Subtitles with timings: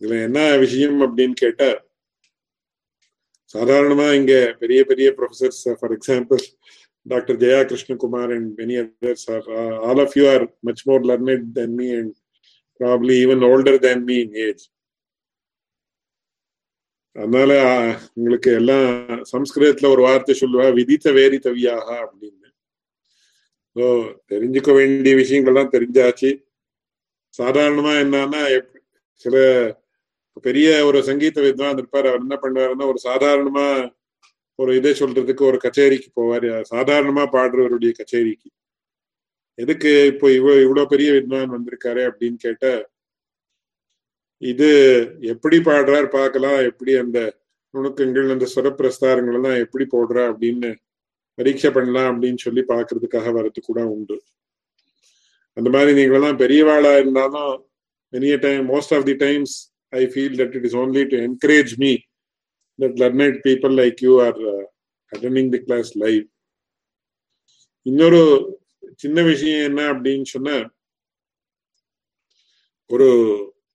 [0.00, 1.68] இதுல என்ன விஷயம் அப்படின்னு கேட்டா
[3.54, 6.42] சாதாரணமா இங்க பெரிய பெரிய professors for example
[7.06, 9.48] doctor Jaya Krishnakumar and many others are
[9.88, 12.14] all of you are much more learned than me and
[12.80, 14.64] probably even older than me in age
[17.16, 17.52] அதனால
[18.16, 18.88] உங்களுக்கு எல்லாம்
[19.32, 22.43] சம்ஸ்கிருதத்துல ஒரு வார்த்தை சொல்லுவா விதித்த வேதி தவியாக அப்படின்னு.
[23.76, 23.86] ஸோ
[24.32, 26.30] தெரிஞ்சுக்க வேண்டிய விஷயங்கள்லாம் தெரிஞ்சாச்சு.
[27.38, 28.42] சாதாரணமா என்னன்னா
[29.24, 29.36] சில
[30.46, 32.08] பெரிய ஒரு சங்கீத வித்வான் இருப்பார்.
[32.10, 33.66] அவர் என்ன பண்ணுவாருன்னா ஒரு சாதாரணமா
[34.58, 36.48] ஒரு இதை சொல்றதுக்கு ஒரு கச்சேரிக்கு போவார்.
[36.72, 38.48] சாதாரணமா பாடுறவருடைய கச்சேரிக்கு.
[39.58, 42.66] எதுக்கு இப்போ இவ்வளோ இவ்வளவு பெரிய வித்வான் வந்திருக்காரு அப்படின்னு கேட்ட
[44.42, 44.68] இது
[45.32, 46.58] எப்படி பாடுறார் பார்க்கலாம்.
[46.70, 47.18] எப்படி அந்த
[47.74, 50.70] நுணுக்கங்கள் அந்த சுரப்பிரஸ்தாரங்கள் எல்லாம் எப்படி போடுறா அப்படின்னு
[51.38, 54.16] பரீட்சை பண்ணலாம் அப்படின்னு சொல்லி பாக்குறதுக்காக வரது கூட உண்டு.
[55.56, 57.54] அந்த மாதிரி நீங்களெல்லாம் பெரியவாளா இருந்தாலும்
[58.12, 59.54] many a time most of the times
[59.92, 61.92] I feel that it is only to encourage me
[62.78, 64.40] that learned people like you are
[65.12, 66.22] attending the class live
[67.86, 68.22] இன்னொரு
[68.96, 70.58] சின்ன விஷயம் என்ன அப்படின்னு சொன்ன
[72.90, 73.08] ஒரு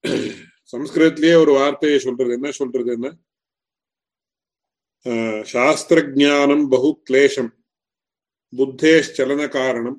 [0.72, 3.08] சம்ஸ்கிருதத்திலேயே ஒரு வார்த்தையை சொல்றது என்ன சொல்றது என்ன?
[5.46, 7.50] சாஸ்திர ஜானம் பகு கிளேஷம்
[8.52, 9.98] புத்தேஷ்சலன காரணம்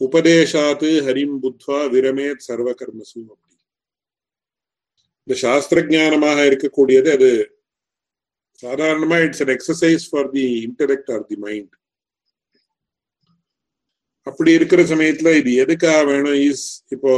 [0.00, 3.54] உபதேசாத்து ஹரிம் புத்வா விரமேத் சர்வ கர்மசு அப்படி
[5.28, 7.30] இந்த சாஸ்திர ஜானமாக இருக்கக்கூடியது அது
[8.62, 11.74] சாதாரணமா it's an exercise for the intellect or the mind
[14.26, 17.12] அப்படி இருக்கிற சமயத்துல இது எதுக்காக வேணும் இஸ் இப்போ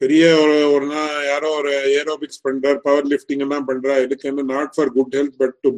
[0.00, 4.72] பெரிய ஒரு ஒரு நாள் யாரோ ஒரு ஏரோபிக்ஸ் பண்றார் பவர் லிஃப்டிங் எல்லாம் பண்றா இதுக்கு என்ன not
[4.76, 5.70] for good health but to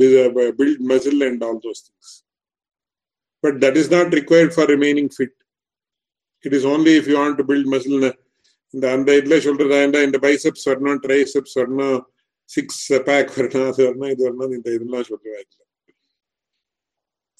[0.60, 2.12] build muscle and all those things
[3.44, 5.36] but that is not required for remaining fit
[6.44, 7.96] it is only if you want to build muscle
[8.74, 11.98] இந்த அந்த இதுல சொல்றதா இருந்தா இந்த பைசப்ஸ் வரணும் ட்ரைசெப்ஸ் வரணும்
[12.50, 15.40] six pack வரணும் அது வரணும் இது வரணும் இந்த இதெல்லாம் சொல்றதா.
[15.42, 15.60] இல்லை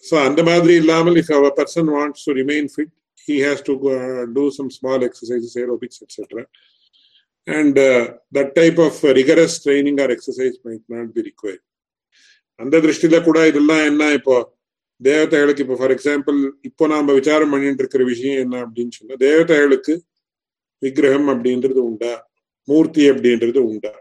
[0.04, 2.92] ஸோ அந்த மாதிரி இல்லாமல் if our person wants to remain fit
[3.26, 6.46] he has to uh, do some small exercises, aerobics, etc.
[7.46, 11.62] And uh, that type of rigorous training or exercise might not be required.
[12.60, 14.34] அந்த திருஷ்டில கூட இதெல்லாம் என்ன இப்போ
[15.00, 16.36] தேவதைகளுக்கு இப்போ ஃபார் எக்ஸாம்பிள்
[16.68, 19.94] இப்போ நாம விசாரம் பண்ணிட்டு இருக்கிற விஷயம் என்ன அப்படின்னு சொன்னா தேவதைகளுக்கு
[20.82, 22.12] விக்கிரகம் அப்படின்றது உண்டா
[22.68, 23.92] மூர்த்தி அப்படின்றது உண்டா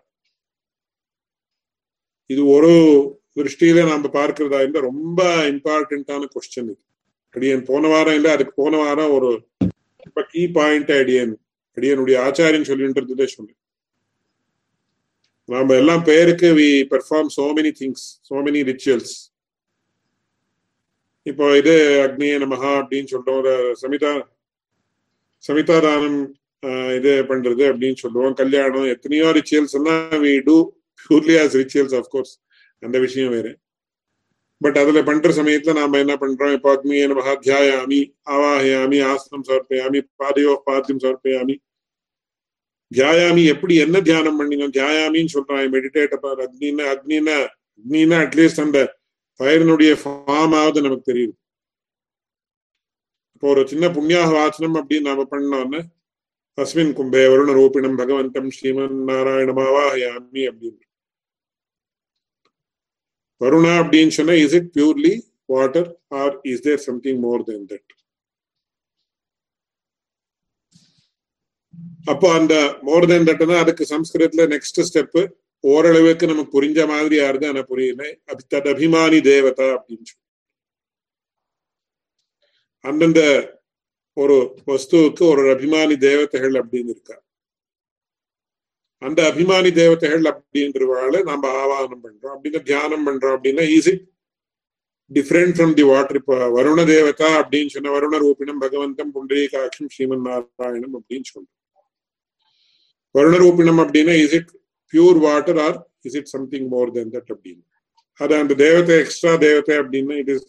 [2.30, 2.74] இது ஒரு
[3.38, 5.22] திருஷ்டியில நாம பார்க்கிறதா இருந்தா ரொம்ப
[5.54, 6.82] இம்பார்ட்டன்டான கொஸ்டின் இது
[7.36, 9.32] அடியன் போன வாரம் இல்ல அதுக்கு போன வாரம் ஒரு
[10.04, 11.34] ரொம்ப கீ பாயிண்ட் அடியன்.
[11.78, 13.54] அடியனுடைய ஆச்சாரியன் சொல்லின்றதே சொல்லு
[15.50, 19.16] நாம எல்லாம் பேருக்கு we perform so many things so many rituals
[21.26, 23.40] இப்போ இது அக்னிய நமஹா அப்படின்னு சொல்றோம்.
[23.42, 24.12] ஒரு சமிதா
[25.48, 26.20] சமிதா தானம்
[26.98, 28.34] இது பண்றது அப்படின்னு சொல்லுவோம்.
[28.42, 30.56] கல்யாணம் எத்தனையோ ரிச்சுவல்ஸ் எல்லாம் we do
[31.04, 32.34] purely as rituals of course
[32.84, 33.52] அந்த விஷயம் வேறு.
[34.62, 36.54] பட் அதுல பண்ற சமயத்துல நாம என்ன பண்றோம்?
[36.58, 38.00] இப்போ அக்னிய நமஹா தியாயாமி
[38.34, 41.56] ஆவாஹயாமி ஆசனம் சமர்ப்பயாமி பாதையோ பாத்தியம் சமர்ப்பயாமி
[42.92, 44.74] தியாயாமி எப்படி என்ன தியானம் பண்ணினோம்?
[44.78, 47.38] தியாயாமின்னு சொல்றான் மெடிடேட் அப்பார் அக்னின்னா அக்னின்னா
[47.78, 48.80] அக்னின்னா அட்லீஸ்ட் அந்த
[49.40, 51.34] ஃபயரினுடைய ஃபார்ம் ஆகுது நமக்கு தெரியுது.
[53.36, 55.82] இப்போ ஒரு சின்ன புண்ணியாக வாசனம் அப்படின்னு நாம பண்ணோம்னா
[56.58, 60.80] அஸ்மின் கும்பே வருண ரூபிணம் பகவந்தம் ஸ்ரீமன் நாராயணமாவாஹயாமி அப்படின்னு
[63.42, 65.14] வருணா அப்படின்னு சொன்னா is it purely
[65.50, 65.90] water
[66.22, 67.92] or is there something more than that
[72.12, 72.54] அப்போ அந்த
[72.88, 75.20] மோர் தென் தட் தான் அதுக்கு சம்ஸ்கிருதத்துல நெக்ஸ்ட் ஸ்டெப்
[75.64, 78.04] ஓரளவுக்கு நமக்கு புரிஞ்ச மாதிரி யாருது ஆனா புரியல.
[78.44, 80.24] தத் அபிமானி தேவதா அப்படின்னு சொல்லி
[82.86, 83.22] அந்தந்த
[84.18, 84.38] ஒரு
[84.70, 87.18] வஸ்துவுக்கு ஒரு அபிமானி தேவதைகள் அப்படின்னு இருக்கா.
[89.02, 92.34] அந்த அபிமானி தேவதைகள் அப்படின்றவாள நம்ம ஆவாகனம் பண்றோம்.
[92.36, 93.94] அப்படின்னா தியானம் பண்றோம் அப்படின்னா is it
[95.12, 100.96] different from the water இப்ப வருண தேவதா அப்படின்னு சொன்ன வருண ரூபினம் பகவந்தம் புண்டரீகாட்சம் ஸ்ரீமன் நாராயணம்
[101.00, 101.58] அப்படின்னு சொல்றோம்.
[103.16, 104.54] வருண ரூபினம் அப்படின்னா is it
[104.94, 107.64] pure water or is it something more than that அப்படின்னு.
[108.20, 110.48] அது அந்த தேவத்தை எக்ஸ்ட்ரா தேவத்தை அப்படின்னா it is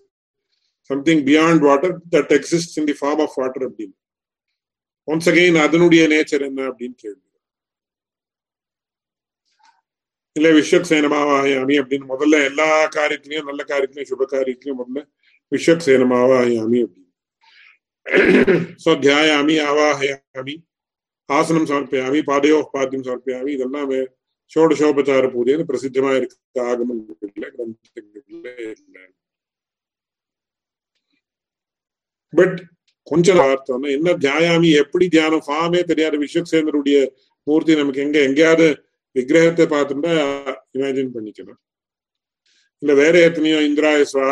[0.90, 3.96] something beyond water that exist in the form of water அப்படின்னு.
[5.08, 7.22] ஒன்ஸ் அகெயின் அதனுடைய நேச்சர் என்ன அப்படின்னு கேள்வி.
[10.36, 15.00] இல்ல விஸ்வக்சேனமாவாயாமி அப்படின்னு முதல்ல எல்லா காரியத்திலையும் நல்ல காரியத்திலையும் சுப காரியத்திலையும் முதல்ல
[15.52, 17.00] விஸ்வக்சேனமாவாயாமி அப்படின்னு.
[18.84, 20.54] சோ தியாயாமி ஆவாஹயாமி
[21.28, 23.90] ஆசனம் சமர்ப்பயாமி பாதையோ பாத்தியம் சமர்ப்பயாமி இதெல்லாம்
[24.52, 26.36] ஷோடசோபச்சார பூஜைன்னு பிரசித்தமா இருக்கு.
[26.68, 29.04] ஆகமங்கள்ல கிரந்தங்கள்ல இல்லை.
[32.32, 32.58] பட்
[33.06, 35.44] கொஞ்சம் அர்த்தம் என்ன தியாயாமி எப்படி தியானம்?
[35.46, 36.98] ஃபார்மே தெரியாத விஸ்வக்சேனருடைய
[37.46, 38.66] மூர்த்தி நமக்கு எங்க எங்கேயாவது
[39.16, 40.12] விக்கிரகத்தை பார்த்துட்டா
[40.76, 41.60] இமேஜின் பண்ணிக்கணும்.
[42.82, 44.28] இல்ல வேற எத்தனையோ இந்திராயஸ்வா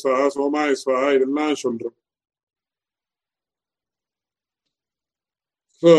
[0.00, 1.96] ஸ்வா சோமாயஸ்வா இதெல்லாம் சொல்றோம்.
[5.82, 5.90] ஸோ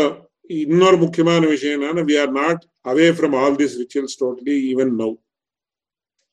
[0.50, 2.62] இன்னொரு முக்கியமான விஷயம் என்னன்னா we are not
[2.92, 5.16] away from all this rituals totally even now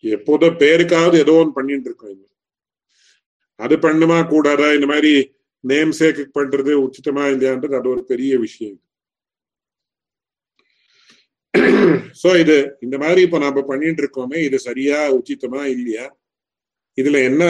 [0.04, 2.20] எப்போதோ பேருக்காவது ஏதோ ஒன்று பண்ணிட்டு இருக்கோம்
[3.60, 4.68] அது பண்ணுமா கூடாதா?
[4.78, 5.12] இந்த மாதிரி
[5.64, 8.80] நேம் சேக்கு பண்றது உச்சிதமா இல்லையான்றது அது ஒரு பெரிய விஷயம்
[12.22, 12.56] சோ இது
[12.86, 16.06] இந்த மாதிரி இப்ப நாம பண்ணிட்டு இருக்கோமே இது சரியா உச்சித்தமா இல்லையா?
[16.98, 17.44] இதுல என்ன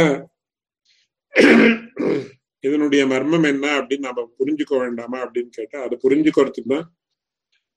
[2.63, 6.85] இதனுடைய மர்மம் என்ன அப்படின்னு நாம புரிஞ்சுக்க வேண்டாமா அப்படின்னு கேட்டா அதை புரிஞ்சுக்கிறதுக்கு தான்.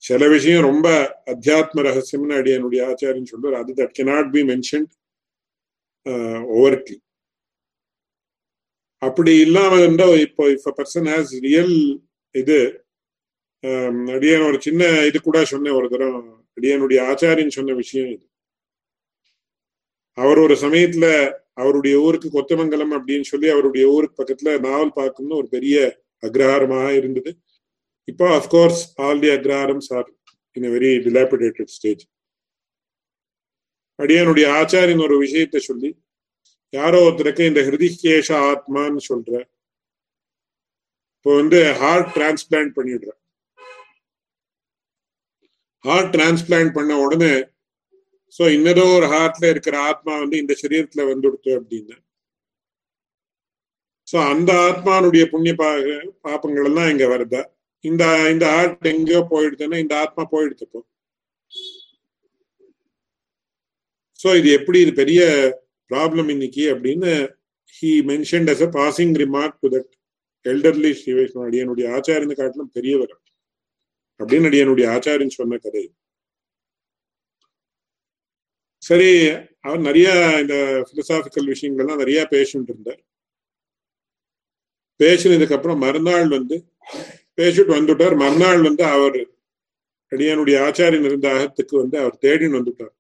[0.02, 0.88] சில விஷயம் ரொம்ப
[1.32, 3.56] அத்தியாத்ம ரகசியம்னு அடி என்னுடைய ஆச்சாரியன் சொல்றாரு.
[3.62, 4.93] அது that cannot be mentioned
[6.56, 6.99] overtly
[9.02, 11.76] அப்படி இல்லாம இருந்தா இப்போ இஃப் பர்சன் ஹேஸ் ரியல்
[12.34, 12.58] இது
[13.64, 16.19] அடியான் ஒரு சின்ன இது கூட சொன்னேன் ஒரு தரம்
[16.56, 18.25] அடியானுடைய ஆச்சாரியன் சொன்ன விஷயம் இது.
[20.19, 21.06] அவர் ஒரு சமயத்துல
[21.62, 25.76] அவருடைய ஊருக்கு கொத்தமங்கலம் அப்படின்னு சொல்லி அவருடைய ஊருக்கு பக்கத்துல நாவல் பார்க்கணும்னு ஒரு பெரிய
[26.23, 27.31] அக்ரஹாரமாக இருந்தது.
[28.11, 30.09] இப்போ of course all the agraharams are
[30.56, 32.05] in very dilapidated stage
[33.99, 35.91] அடியானுடைய ஆச்சாரியன் ஒரு விஷயத்தை சொல்லி
[36.73, 39.32] யாரோ ஒருத்தருக்கு இந்த ஹிருதிகேஷ ஆத்மான்னு சொல்ற
[41.17, 43.11] இப்போ வந்து ஹார்ட் டிரான்ஸ்பிளான்ட் பண்ணிடுற.
[45.87, 47.35] ஹார்ட் டிரான்ஸ்பிளான்ட் பண்ண உடனே
[48.37, 51.97] ஸோ இன்னதோ ஒரு ஹார்ட்ல இருக்கிற ஆத்மா வந்து இந்த சரீரத்துல வந்துடுத்து அப்படின்னு.
[54.09, 55.69] ஸோ அந்த ஆத்மானுடைய புண்ணிய பா
[56.25, 57.41] பாப்பங்கள் எல்லாம் இங்க வருதா?
[57.85, 60.81] இந்த இந்த ஹார்ட் எங்கேயோ போயிடுதுன்னா இந்த ஆத்மா போயிடுத்துப்போ
[64.21, 65.23] சோ இது எப்படி இது பெரிய
[65.91, 67.12] ப்ராப்ளம் இன்னைக்கு அப்படின்னு
[67.75, 69.91] he mentioned as a passing remark to that
[70.47, 73.15] elderly Srivaishnava அடியனுடைய ஆச்சாரியன் காட்டிலும் பெரியவர்
[74.18, 75.94] அப்படின்னு என்னுடைய ஆச்சாரியன் சொன்ன கதை.
[78.82, 79.10] சரி
[79.60, 80.08] அவர் நிறைய
[80.40, 80.54] இந்த
[80.90, 83.02] பிலசாபிக்கல் விஷயங்கள்லாம் நிறைய பேசிட்டு இருந்தார்.
[84.98, 86.56] பேசினதுக்கு அப்புறம் மறுநாள் வந்து
[87.36, 88.16] பேசிட்டு வந்துட்டார்.
[88.16, 89.18] மறுநாள் வந்து அவர்
[90.12, 92.94] அடியானுடைய ஆச்சாரியன் இருந்த அகத்துக்கு வந்து அவர் தேடின்னு வந்துட்டார்.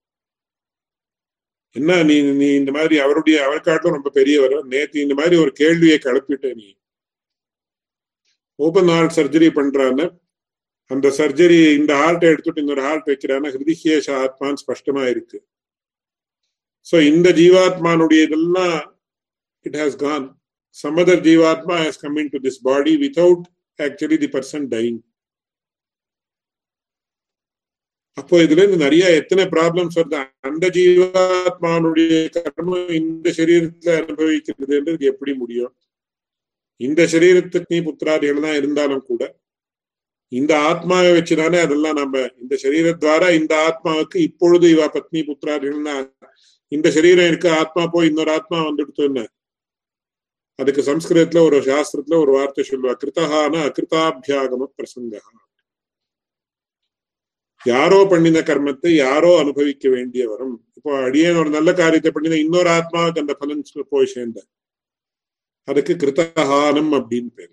[1.70, 4.64] என்ன நீ நீ இந்த மாதிரி அவருடைய அவர் காட்டிலும் ரொம்ப பெரியவர்.
[4.64, 6.78] நேத்து இந்த மாதிரி ஒரு கேள்வியை கிளப்பிட்ட நீ.
[8.54, 10.06] ஓபன் ஹார்ட் சர்ஜரி பண்றான்னு
[10.90, 15.38] அந்த சர்ஜரி இந்த ஹார்ட்டை எடுத்துட்டு இன்னொரு ஹார்ட் வைக்கிறான்னா ஹிருதிகேஷ ஆத்மான்னு ஸ்பஷ்டமா இருக்கு
[16.86, 18.76] சோ இந்த ஜீவாத்மானுடைய இதெல்லாம்
[19.66, 20.26] இட் ஹாஸ் கான்
[20.76, 23.44] சமதர் ஜீவாத்மா has come to this body without
[23.78, 24.98] actually the person dying
[28.18, 30.20] அப்போ இதுல இருந்து நிறைய எத்தனை ப்ராப்ளம்ஸ் வருது?
[30.40, 35.72] அந்த ஜீவாத்மானுடைய கர்மம் இந்த சரீரத்துல அனுபவிக்கிறதுன்றது எப்படி முடியும்?
[36.80, 39.22] இந்த சரீரத்துக்கு நீ புத்திராதிகள் தான் இருந்தாலும் கூட
[40.32, 45.94] இந்த ஆத்மாவை வச்சுதானே அதெல்லாம் நம்ம இந்த சரீரத்வாரா இந்த ஆத்மாவுக்கு இப்பொழுது இவ பத்னி புத்திராதிகள்னா
[46.72, 49.24] இந்த சரீரம் இருக்க ஆத்மா போய் இன்னொரு ஆத்மா வந்துடுத்துன்னு
[50.58, 55.16] அதுக்கு சம்ஸ்கிருதத்துல ஒரு சாஸ்திரத்துல ஒரு வார்த்தை சொல்லுவா கிருத்தகான அகிருத்தாபியாகம பிரசங்க
[57.62, 63.22] யாரோ பண்ணின கர்மத்தை யாரோ அனுபவிக்க வேண்டிய வரும் இப்போ அடியேன் ஒரு நல்ல காரியத்தை பண்ணின இன்னொரு ஆத்மாவுக்கு
[63.24, 64.38] அந்த பலன் போய் சேர்ந்த
[65.68, 67.52] அதுக்கு கிருத்தகானம் அப்படின்னு பேரு.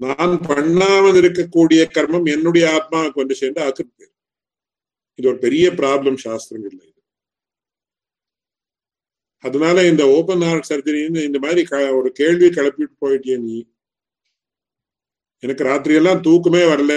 [0.00, 4.06] நான் பண்ணாமல் இருக்கக்கூடிய கர்மம் என்னுடைய ஆத்மாவுக்கு வந்து சேர்ந்து அகிருத்
[5.18, 6.98] இது ஒரு பெரிய ப்ராப்ளம் சாஸ்திரங்கள்ல இது.
[9.44, 11.62] அதனால இந்த ஓபன் ஹார்ட் சர்ஜரின்னு இந்த மாதிரி
[11.98, 13.58] ஒரு கேள்வி கிளப்பிட்டு போயிட்டே நீ.
[15.42, 16.94] எனக்கு ராத்திரி எல்லாம் தூக்கமே வரல.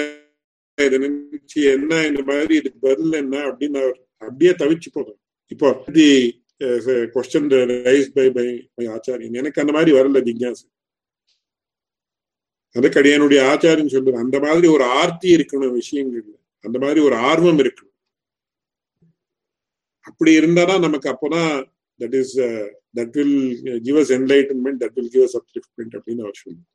[0.78, 3.82] இதை நினைச்சு என்ன இந்த மாதிரி இதுக்கு பதில் என்ன அப்படின்னு
[4.28, 5.20] அப்படியே தவிச்சு போதும்
[5.52, 5.68] இப்போ
[7.16, 7.50] question
[7.88, 9.38] rise by by by ஆச்சாரியன்.
[9.42, 10.66] எனக்கு அந்த மாதிரி வரல ஜிக்யாசு
[12.78, 16.36] அதுக்கு அடியானுடைய ஆச்சாரியம் சொல்லுது அந்த மாதிரி ஒரு ஆர்த்தி இருக்கணும் விஷயங்கள்ல.
[16.66, 17.92] அந்த மாதிரி ஒரு ஆர்வம் இருக்கணும்.
[20.10, 21.54] அப்படி இருந்தாதான் நமக்கு அப்போதான்
[22.00, 22.40] that is
[22.98, 26.72] that will give us enlightenment that will give us upliftment அப்படின்னு அவர் சொல்லுவார்.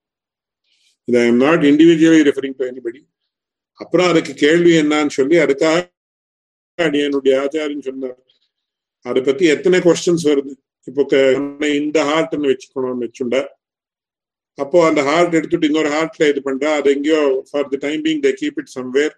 [1.09, 3.01] இது I am not individually referring to anybody
[3.83, 8.19] அப்புறம் அதுக்கு கேள்வி என்னன்னு சொல்லி அதுக்காக என்னுடைய ஆச்சாரியன் சொன்னார்.
[9.09, 10.55] அதை பத்தி எத்தனை கொஸ்டின்ஸ் வருது?
[10.85, 11.03] இப்போ
[11.81, 13.41] இந்த ஹார்ட்னு வச்சுக்கணும்னு வச்சுண்டா
[14.59, 18.33] அப்போ அந்த ஹார்ட் எடுத்துட்டு இன்னொரு ஹார்ட்ல இது பண்றா அது எங்கேயோ for the time being they
[18.41, 19.15] keep it somewhere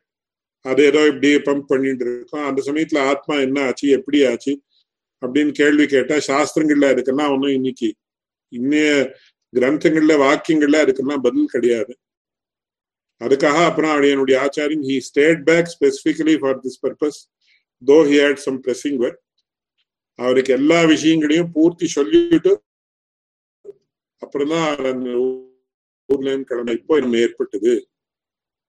[0.64, 2.46] அது ஏதோ இப்படி பம்ப் பண்ணிட்டு இருக்கோம்.
[2.46, 4.52] அந்த சமயத்துல ஆத்மா என்ன ஆச்சு எப்படி ஆச்சு
[5.22, 7.88] அப்படின்னு கேள்வி கேட்டா சாஸ்திரங்கள்ல அதுக்கெல்லாம் ஒன்றும் இன்னைக்கு
[8.52, 8.90] இன்னைய
[9.52, 11.92] கிரந்தங்கள்ல வாக்கியங்கள்ல அதுக்கெல்லாம் பதில் கிடையாது.
[13.20, 17.18] அதுக்காக அப்புறம் என்னுடைய ஆச்சாரியன் he stayed back specifically for this purpose
[17.82, 19.20] though he had some pressing work
[20.18, 22.52] அவருக்கு எல்லா விஷயங்களையும் பூர்த்தி சொல்லிட்டு
[24.22, 25.10] அப்புறம் தான் அந்த
[26.10, 27.72] ஊர்ல கிளம்ப இப்போ எனக்கு ஏற்பட்டது.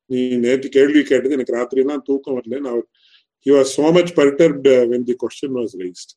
[0.10, 2.60] நீ நேற்று கேள்வி கேட்டது எனக்கு ராத்திரி எல்லாம் தூக்கம் வரல.
[2.68, 2.80] நான்
[3.46, 6.14] he was so much bothered when the question was raised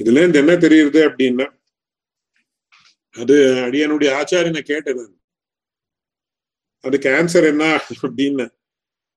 [0.00, 1.46] இதுல இருந்து என்ன தெரியுது அப்படின்னா
[3.14, 3.34] அது
[3.66, 5.02] அடியனுடைய ஆச்சாரியனை கேட்டது
[6.84, 7.64] அதுக்கு ஆன்சர் என்ன
[8.02, 8.46] அப்படின்னு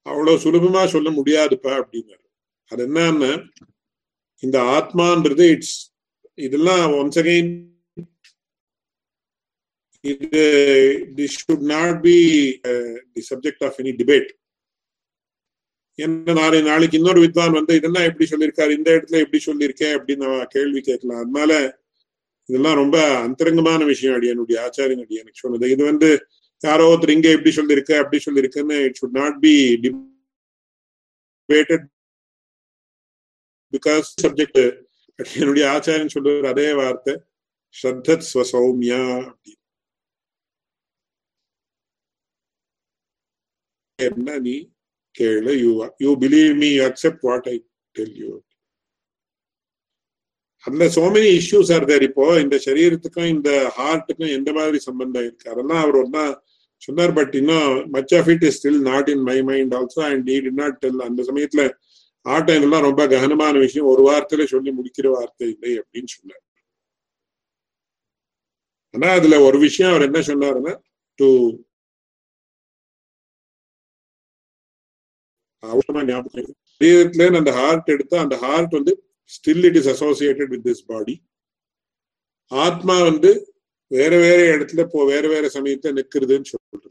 [0.05, 2.25] அவ்வளவு சுலபமா சொல்ல முடியாதுப்பா அப்படின்னாரு.
[2.71, 3.31] அது என்னன்னு
[4.43, 5.77] இந்த ஆத்மான்றது இட்ஸ்
[6.37, 7.51] இதெல்லாம் ஒன்ஸ் அகைன்
[10.03, 10.43] இது
[11.17, 12.17] this should not be
[13.13, 14.29] the subject of any debate
[15.99, 18.77] என்ன நாளை நாளைக்கு இன்னொரு வித்வான் வந்து இதெல்லாம் எப்படி சொல்லியிருக்காரு?
[18.77, 19.97] இந்த இடத்துல எப்படி சொல்லியிருக்கேன்?
[19.97, 21.23] அப்படின்னு நான் கேள்வி கேட்கலாம்.
[21.23, 21.79] அதனால
[22.49, 25.71] இதெல்லாம் ரொம்ப அந்தரங்கமான விஷயம் அடி என்னுடைய ஆச்சாரியன் அடி எனக்கு சொன்னது.
[25.71, 26.27] இது வந்து
[26.63, 31.85] யாரோ ஒருத்தர் இங்க எப்படி சொல்லியிருக்க அப்படி சொல்லியிருக்குன்னு it should not be debated
[33.73, 34.87] because subject
[35.37, 37.15] என்னுடைய ஆச்சாரியன் சொல்லுவார் அதே வார்த்தை
[37.75, 39.56] ஸ்ரத்தத் ஸ்வசௌமியா அப்படி
[43.99, 44.55] என்ன நீ
[45.15, 45.51] கேளு?
[45.63, 45.69] You
[46.03, 47.55] you believe me you accept what I
[47.95, 48.31] tell you
[50.65, 55.51] அதுல so many issues are there இப்போ இந்த சரீரத்துக்கும் இந்த ஹார்ட்டுக்கும் எந்த மாதிரி சம்பந்தம் இருக்கு?
[55.51, 56.23] அதெல்லாம் அவர் ஒன்னா
[56.81, 60.39] சொன்னார் பட் இன்னும் much of it is still not in my mind also and he
[60.39, 61.63] did not tell அந்த சமயத்துல
[62.25, 66.43] ஆட்டம் இதெல்லாம் ரொம்ப கவனமான விஷயம் ஒரு வார்த்தையில சொல்லி முடிக்கிற வார்த்தை இல்லை அப்படின்னு சொன்னார்.
[68.93, 70.73] ஆனா அதுல ஒரு விஷயம் அவர் என்ன சொன்னாருன்னா
[71.19, 71.27] டு
[75.63, 78.93] அவசரமா ஞாபகம் சரீரத்துல அந்த ஹார்ட் எடுத்தா அந்த ஹார்ட் வந்து
[79.35, 81.15] still it is associated with this body
[82.51, 83.31] ஆத்மா வந்து
[83.91, 86.89] வேற வேற இடத்துல இப்போ வேற வேற சமயத்துல நிக்கிறதுன்னு சொல்றது.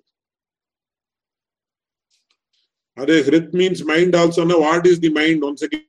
[3.03, 5.87] அது ஹிருத் means mind ஆல்சோனா what is the mind once again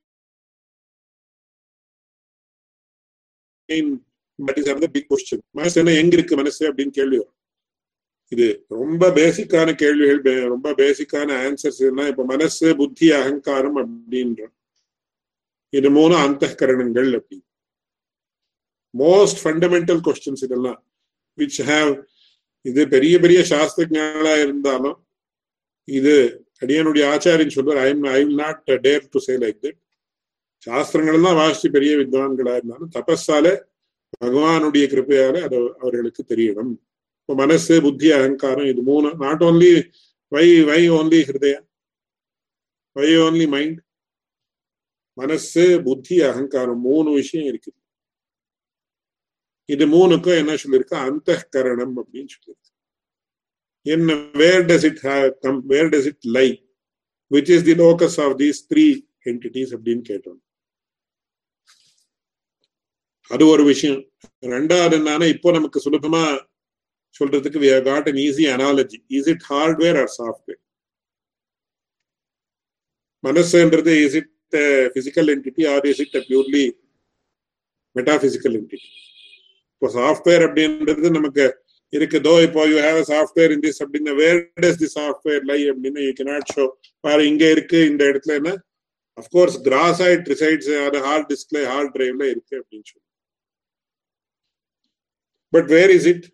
[4.58, 5.94] is அந்த பிக் கொஸ்டின் மனசு என்ன?
[6.02, 7.37] எங்க இருக்கு மனசு அப்படின்னு கேள்வி வரும்.
[8.32, 8.46] இது
[8.78, 10.22] ரொம்ப பேசிக்கான கேள்விகள்
[10.54, 14.54] ரொம்ப பேசிக்கான ஆன்சர்ஸ் என்ன இப்ப மனசு புத்தி அகங்காரம் அப்படின்றோம்
[15.74, 17.38] இது மூணு அந்த கரணங்கள் அப்படி.
[18.94, 20.80] மோஸ்ட் ஃபண்டமெண்டல் கொஸ்டின்ஸ் இதெல்லாம்
[21.38, 21.92] விச் ஹாவ்
[22.66, 24.98] இது பெரிய பெரிய சாஸ்திரங்களா இருந்தாலும்
[25.88, 26.16] இது
[26.62, 29.80] அடியனுடைய ஆச்சாரியன் சொல்வார் I I will not dare to say like that
[30.68, 33.48] சாஸ்திரங்கள் தான் வாசிச்சு பெரிய வித்வான்களா இருந்தாலும் தபஸால
[34.16, 36.74] பகவானுடைய கிருப்பையால அது அவர்களுக்கு தெரியணும்.
[37.28, 39.72] இப்போ மனசு புத்தி அகங்காரம் இது மூணு not only
[40.34, 41.66] why why only Hridayam?
[42.98, 43.80] Why only mind
[45.18, 47.78] மனசு புத்தி அகங்காரம் மூணு விஷயம் இருக்குது.
[49.74, 52.74] இது மூணுக்கும் என்ன சொல்லியிருக்கு அந்த கரணம் அப்படின்னு சொல்லியிருக்கு
[53.96, 55.06] என்ன where does it
[55.44, 56.48] come where does it lie
[57.32, 58.90] which is the locus of these three
[59.32, 60.42] entities அப்படின்னு கேட்டோம்.
[63.32, 64.02] அது ஒரு விஷயம்.
[64.56, 66.26] ரெண்டாவது என்னன்னா இப்போ நமக்கு சுலபமா
[67.20, 70.62] சொல்றதுக்கு we got an easy analogy is it hardware or software
[73.24, 74.32] மனசுன்றது is it
[74.96, 76.66] physical entity or is it purely
[77.96, 78.90] metaphysical entity
[79.74, 81.46] இப்போ சாஃப்ட்வேர் அப்படின்றது நமக்கு
[81.94, 86.14] இருக்குதோ இப்போ you have software in this அப்படின்னா வேர் டஸ் தி சாஃப்ட்வேர் லை அப்படின்னு யூ
[86.18, 86.66] கேனாட் ஷோ
[87.04, 88.52] பாரு இங்க இருக்கு இந்த இடத்துல என்ன?
[89.18, 93.06] அஃப்கோர்ஸ் கிராசைட் ரிசைட்ஸ் அது ஹார்ட் டிஸ்பிளே ஹார்ட் டிரைவ்ல இருக்கு அப்படின்னு சொல்லி
[95.54, 96.26] பட் வேர் இஸ் இட்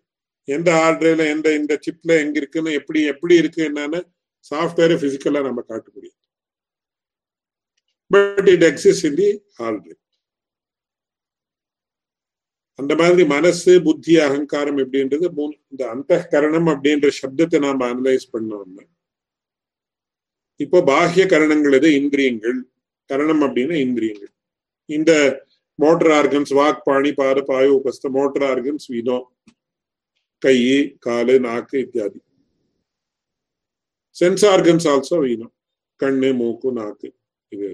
[0.48, 4.00] எந்த ஹார்ட் எந்த இந்த சிப்ல எங்க இருக்குன்னு எப்படி எப்படி இருக்கு என்னன்னு
[4.50, 6.18] சாஃப்ட்வேர் பிசிக்கலா நம்ம காட்ட முடியும்.
[8.10, 9.28] But it exist in the
[9.60, 9.92] heart
[12.78, 15.26] அந்த மாதிரி மனசு புத்தி அகங்காரம் எப்படின்றது
[15.72, 18.84] இந்த அந்த கரணம் அப்படின்ற சப்தத்தை நாம அனலைஸ் பண்ணோம்னா
[20.60, 21.88] இப்போ பாஹ்ய கரணங்கள் எது?
[22.00, 22.58] இந்திரியங்கள்.
[23.10, 24.32] கரணம் அப்படின்னா இந்திரியங்கள்.
[24.88, 25.12] இந்த
[25.78, 29.18] மோட்டர் ஆர்கன்ஸ் வாக் பாணி பாத பாயு உபஸ்த மோட்டர் ஆர்கன்ஸ் வினோ
[30.42, 30.58] கை
[31.06, 32.20] காலு நாக்கு இத்தியாதி.
[34.16, 35.32] சென்ஸ் ஆர்கன்ஸ் ஆல்சோ we
[36.00, 37.08] கண்ணு மூக்கு நாக்கு
[37.52, 37.68] இது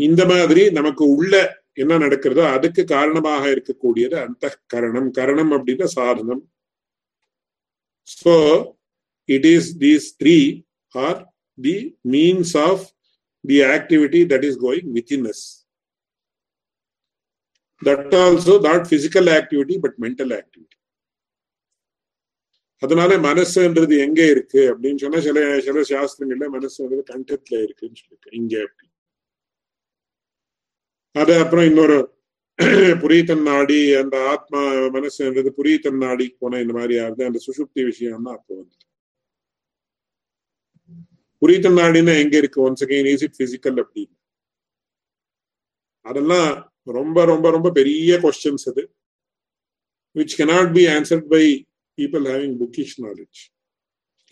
[0.00, 1.34] இந்த மாதிரி நமக்கு உள்ள
[1.82, 6.42] என்ன நடக்கிறதோ அதுக்கு காரணமாக இருக்கக்கூடியது அந்த கரணம் கரணம் அப்படின்னா சாதனம்.
[8.20, 8.34] So
[9.28, 10.36] it is these three
[10.94, 11.20] are
[11.58, 11.76] the
[12.14, 12.84] means of
[13.44, 15.44] the activity that is going with in us
[17.82, 20.76] that also not physical activity but mental activity
[22.82, 28.30] அதனால மனசுன்றது எங்க இருக்கு அப்படின்னு சொன்னா சில சில சாஸ்திரங்கள்ல மனசுன்றது கண்டத்துல இருக்குன்னு சொல்லிருக்கு.
[28.40, 28.86] இங்க அப்படி.
[31.14, 31.98] அது அப்புறம் இன்னொரு
[33.02, 34.60] புரியத்தன் நாடி அந்த ஆத்மா
[34.96, 37.22] மனசுன்றது புரியத்தன் நாடி போன இந்த மாதிரி ஆகுது.
[37.28, 38.76] அந்த சுசுப்தி விஷயம்னா அப்போ வந்து.
[41.42, 42.60] புரியத்தன் நாடினா எங்க இருக்கு?
[42.66, 44.14] Once again is it physical அப்படின்னு
[46.06, 46.48] அதெல்லாம்
[46.86, 48.82] ரொம்ப ரொம்ப ரொம்ப பெரிய கொஸ்டின்ஸ் அது
[50.16, 51.44] which cannot be answered by
[51.98, 53.40] people having bookish knowledge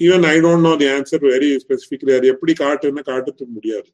[0.01, 3.91] even I don't know the answer very specifically அது எப்படி காட்டுன்னு காட்டுறதுக்கு முடியாது.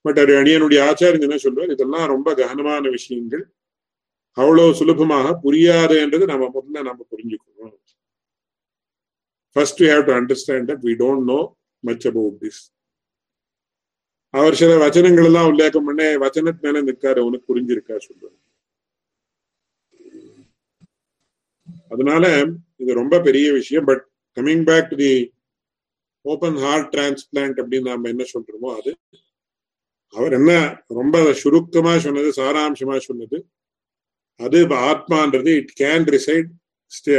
[0.00, 1.70] பட் அது அடியனுடைய ஆச்சாரியன் என்ன சொல்வார்?
[1.70, 3.44] இதெல்லாம் ரொம்ப கவனமான விஷயங்கள்.
[4.36, 7.76] அவ்வளவு சுலபமாக புரியாதுன்றது நம்ம முதல்ல நம்ம புரிஞ்சுக்கணும்.
[9.52, 11.40] First we have to understand that we don't know
[11.84, 12.60] much about this
[14.34, 18.26] அவர் சில வச்சனங்கள் எல்லாம் உல்லேகம் பண்ண வச்சனத்து மேல நிற்காரு உனக்கு புரிஞ்சிருக்கா சொல்ற
[21.90, 22.24] அதனால
[22.78, 24.02] இது ரொம்ப பெரிய விஷயம் but
[24.36, 25.14] coming back to the
[26.24, 28.92] open heart transplant அப்படின்னு நாம என்ன சொல்றோமோ அது
[30.14, 30.52] அவர் என்ன
[30.90, 33.38] ரொம்ப சுருக்கமா சொன்னது சாராம்சமா சொன்னது
[34.40, 36.48] அது ஆத்மான்றது it can reside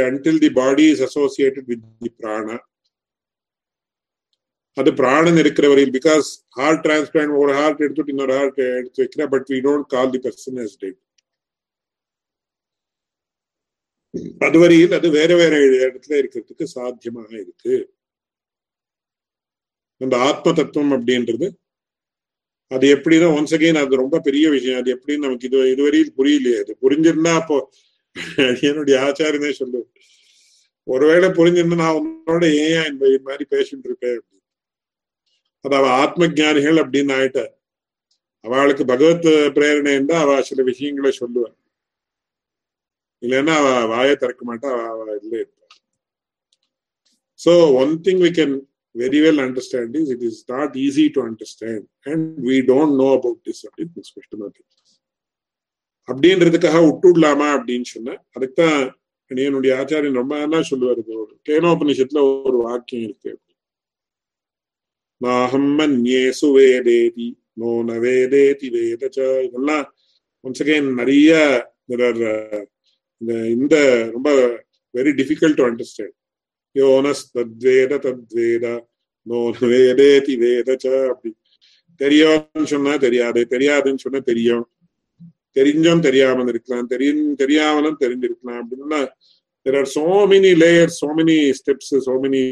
[0.06, 2.56] until the body is associated with the prana
[4.76, 6.26] அது பிராணன் இருக்கிற வரையில் பிகாஸ்
[6.58, 10.60] ஹார்ட் டிரான்ஸ்பிளான்ட் ஒரு ஹார்ட் எடுத்துட்டு இன்னொரு ஹார்ட் எடுத்து வைக்கிற but we don't call the person
[10.64, 10.98] as dead
[14.40, 15.54] அதுவரையில் அது வேற வேற
[15.86, 17.74] இடத்துல இருக்கிறதுக்கு சாத்தியமாக இருக்கு.
[20.00, 21.46] அந்த ஆத்ம தத்துவம் அப்படின்றது
[22.70, 24.80] அது எப்படின்னா ஒன்ஸ் அகெயின் அது ரொம்ப பெரிய விஷயம்.
[24.80, 26.58] அது எப்படின்னு நமக்கு இது இதுவரையில் புரியலையே.
[26.62, 27.58] அது புரிஞ்சிருந்தா அப்போ
[28.68, 29.80] என்னுடைய ஆச்சாரியனே சொல்லு
[30.86, 34.39] ஒருவேளை புரிஞ்சிருந்தா நான் உன்னோட ஏன் இந்த மாதிரி பேசிட்டு இருப்பேன் அப்படின்னு
[35.60, 37.40] அது அவ ஆத்ம ஜானிகள் அப்படின்னு ஆயிட்ட
[38.44, 41.56] அவளுக்கு பகவத் பிரேரணை இருந்தா அவ சில விஷயங்களை சொல்லுவாள்
[43.22, 45.66] இல்லைன்னா அவ வாயை திறக்க மாட்டா அவ இதுல இருப்பா
[47.44, 48.54] so one thing we can
[48.94, 53.42] very well understand is it is not easy to understand and we don't know about
[53.48, 54.48] this அப்படின்னு ஸ்பஷ்டமா
[56.08, 58.92] அப்படின்றதுக்காக விட்டுடலாமா அப்படின்னு சொன்ன அதுக்குதான்
[59.26, 61.24] என்னுடைய ஆச்சாரியன் ரொம்ப என்ன சொல்லுவாரு.
[61.48, 63.38] கேனோபனிஷத்துல ஒரு வாக்கியம் இருக்கு.
[65.20, 69.84] நாஹம் மன்யேசு வேதேதி நோ ந வேதேதி வேதச்ச இதெல்லாம்
[70.44, 71.30] ஒன்ஸ் அகேன் நிறைய
[73.20, 73.76] இந்த இந்த
[74.14, 74.30] ரொம்ப
[74.94, 76.16] வெரி டிஃபிகல்ட் டு அண்டர்ஸ்டாண்ட்
[76.76, 78.66] யோனஸ் தத்வேத தத்வேத
[79.26, 79.40] நோ
[79.72, 81.32] வேதேதி வேதச்ச அப்படி
[82.00, 84.66] தெரியும்னு சொன்னா தெரியாது தெரியாதுன்னு சொன்னா தெரியும்
[85.56, 89.02] தெரிஞ்சும் தெரியாமல் இருக்கலாம் தெரியும் தெரியாமலும் தெரிஞ்சிருக்கலாம் அப்படின்னா
[89.66, 92.42] there are so many layers so many steps so many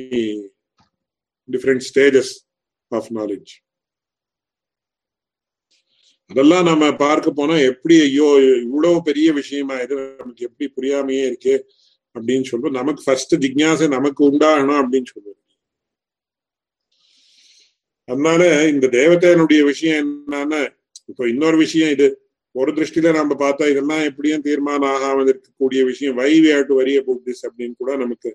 [1.48, 2.28] different stages.
[2.92, 3.52] Of knowledge
[6.30, 8.26] அதெல்லாம் நம்ம பார்க்க போனா எப்படி ஐயோ
[8.64, 11.54] இவ்வளவு பெரிய விஷயமா இது நமக்கு எப்படி புரியாமையே இருக்கு
[12.14, 15.34] அப்படின்னு சொல்லுவோம் நமக்கு ஃபர்ஸ்ட் ஜிக்யாசை நமக்கு உண்டாகணும் அப்படின்னு சொல்லுவோம்
[18.08, 20.60] அதனால இந்த தேவதையனுடைய விஷயம் என்னன்னா
[21.08, 22.06] இப்போ இன்னொரு விஷயம் இது.
[22.54, 26.16] ஒரு திருஷ்டில நம்ம பார்த்தா இதெல்லாம் எப்படியும் தீர்மானம் ஆகாமல் இருக்கக்கூடிய விஷயம்.
[26.16, 28.30] Why we do worry about this அப்படின்னு கூட நமக்கு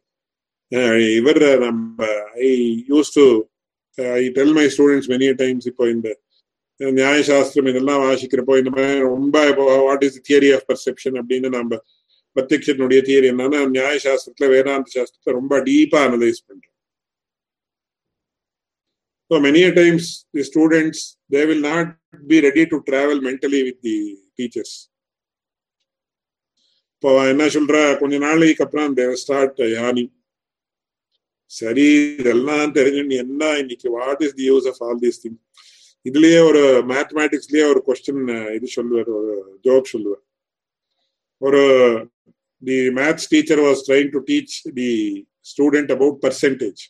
[1.15, 1.97] இவர் நம்ம
[2.43, 2.49] I
[2.89, 3.25] use to
[3.97, 6.09] I tell my students many times இப்போ இந்த
[6.79, 11.79] நியாயசாஸ்திரம் இதெல்லாம் வாசிக்கிறப்போ இந்த மாதிரி ரொம்ப இப்போ what is theory of perception அப்படின்னு நம்ம
[12.35, 16.69] பிரத்யக்ஷனுடைய தியரி என்னன்னா நியாயசாஸ்திரத்துல வேதாந்த சாஸ்திரத்தை ரொம்ப டீப்பா அனலைஸ் பண்றோம்.
[19.31, 20.99] So many times times the students
[21.33, 21.87] they will not
[22.31, 23.97] be ready to travel mentally with the
[24.39, 24.71] teachers.
[26.95, 27.77] இப்போ என்ன சொல்ற?
[28.01, 30.03] கொஞ்ச நாளைக்கு அப்புறம் தேவ ஸ்டார்ட் யானி.
[31.53, 31.87] சரி
[32.19, 35.37] இதெல்லாம் தெரிஞ்சு என்ன இன்னைக்கு what is the use of all these thing
[36.05, 38.23] இதுலயே ஒரு மேத்தமேட்டிக்ஸ்லயே ஒரு கொஸ்டின்
[38.55, 39.33] இது சொல்லுவார் ஒரு
[39.65, 40.23] ஜோக் சொல்லுவார்.
[41.41, 41.61] ஒரு
[42.63, 44.89] the maths teacher was trying to teach the
[45.51, 46.81] student about percentage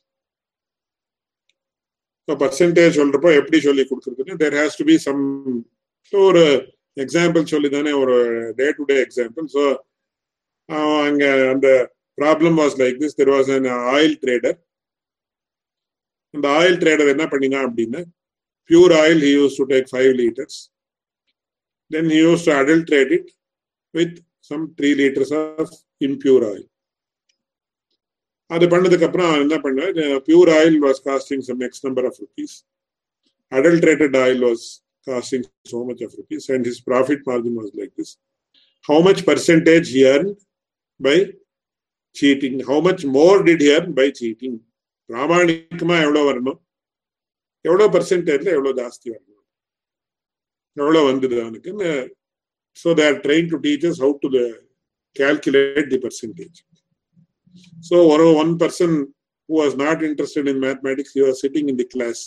[2.21, 5.23] இப்போ பர்சன்டேஜ் சொல்றப்போ எப்படி சொல்லி கொடுக்குறதுன்னு there has to be some
[6.13, 6.43] ஒரு
[6.97, 8.15] எக்ஸாம்பிள் சொல்லி தானே ஒரு
[8.55, 9.63] day to day example so
[11.05, 11.23] அங்க
[11.53, 11.67] அந்த
[12.18, 14.56] problem was like this there was an oil trader
[16.34, 18.02] அந்த ஆயில் ட்ரேடர் என்ன பண்ணினா அப்படின்னா
[18.70, 20.54] pure oil he used to take 5 liters
[21.90, 23.26] then he used to adulterate it
[23.94, 24.10] with
[24.48, 25.68] some 3 liters of
[26.00, 26.64] impure oil
[28.50, 29.80] அது பண்ணதுக்கு அப்புறம் அவன் என்ன பண்ண
[30.26, 32.54] pure oil was costing some X number of rupees
[33.52, 34.62] adulterated oil was
[35.06, 38.10] costing so much of rupees and his profit margin was like this
[38.88, 40.34] how much percentage he earned
[41.00, 41.14] by
[42.16, 44.56] cheating how much more did he earn by cheating
[45.10, 46.58] பிராமணிக்கமா எவ்வளவு வரணும்
[47.64, 49.44] எவ்வளவு பர்சன்டேஜ்ல எவ்வளவு ஜாஸ்தி வரணும்
[50.76, 51.70] எவ்வளவு வந்தது அவனுக்கு
[52.76, 54.30] so they are trained to teachers how to
[55.16, 56.58] calculate the percentage
[57.88, 58.90] so ஒரு one person
[59.48, 62.18] who was not interested in mathematics he was sitting in the class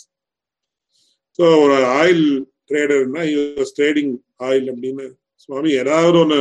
[1.39, 2.25] so ஒரு ஆயில்
[2.69, 3.21] ட்ரேடர்னா
[3.59, 4.11] வாஸ் ட்ரேடிங்
[4.47, 5.05] ஆயில் அப்படின்னு
[5.43, 6.39] சுவாமி ஏதாவது ஒன்று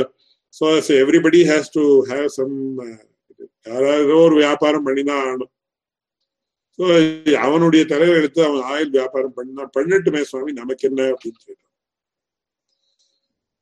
[0.55, 0.67] so
[1.03, 1.85] everybody has to
[3.40, 5.52] இருக்குது யாராவது ஒரு வியாபாரம் பண்ணி தான் ஆகணும்.
[6.80, 6.86] ஸோ
[7.48, 11.62] அவனுடைய தலைவர் எடுத்து அவன் ஆயில் வியாபாரம் பண்ணா பண்ணட்டுமே சுவாமி நமக்கு என்ன அப்படின்னு கேட்டான்.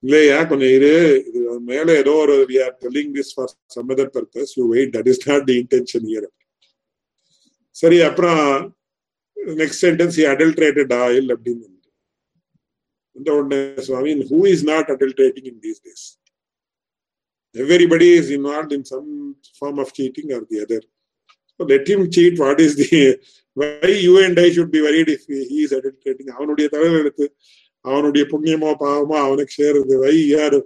[0.04, 0.94] இல்லையா கொஞ்சம் இரு
[1.28, 5.10] இது மேல ஏதோ ஒரு we are telling this for some other purpose you wait that
[5.12, 6.28] is not the intention here
[7.76, 8.42] சரி அப்புறம்
[9.62, 11.68] நெக்ஸ்ட் சென்டென்ஸ் அடல்ட்ரேட்டட் ஆயில் அப்படின்னு.
[13.16, 16.06] இந்த உடனே Swami who is not adulterating in these days
[17.56, 19.10] everybody is involve in some
[19.58, 20.86] form of cheating or the other
[21.60, 22.90] let him cheat what is the
[23.58, 27.26] why you and I should be worried if he is adulterating அவனுடைய தலைவர் எடுத்து
[27.86, 29.96] அவனுடைய புண்ணியமோ பாவமோ அவனுக்கு சேருது.
[30.04, 30.58] Why யார்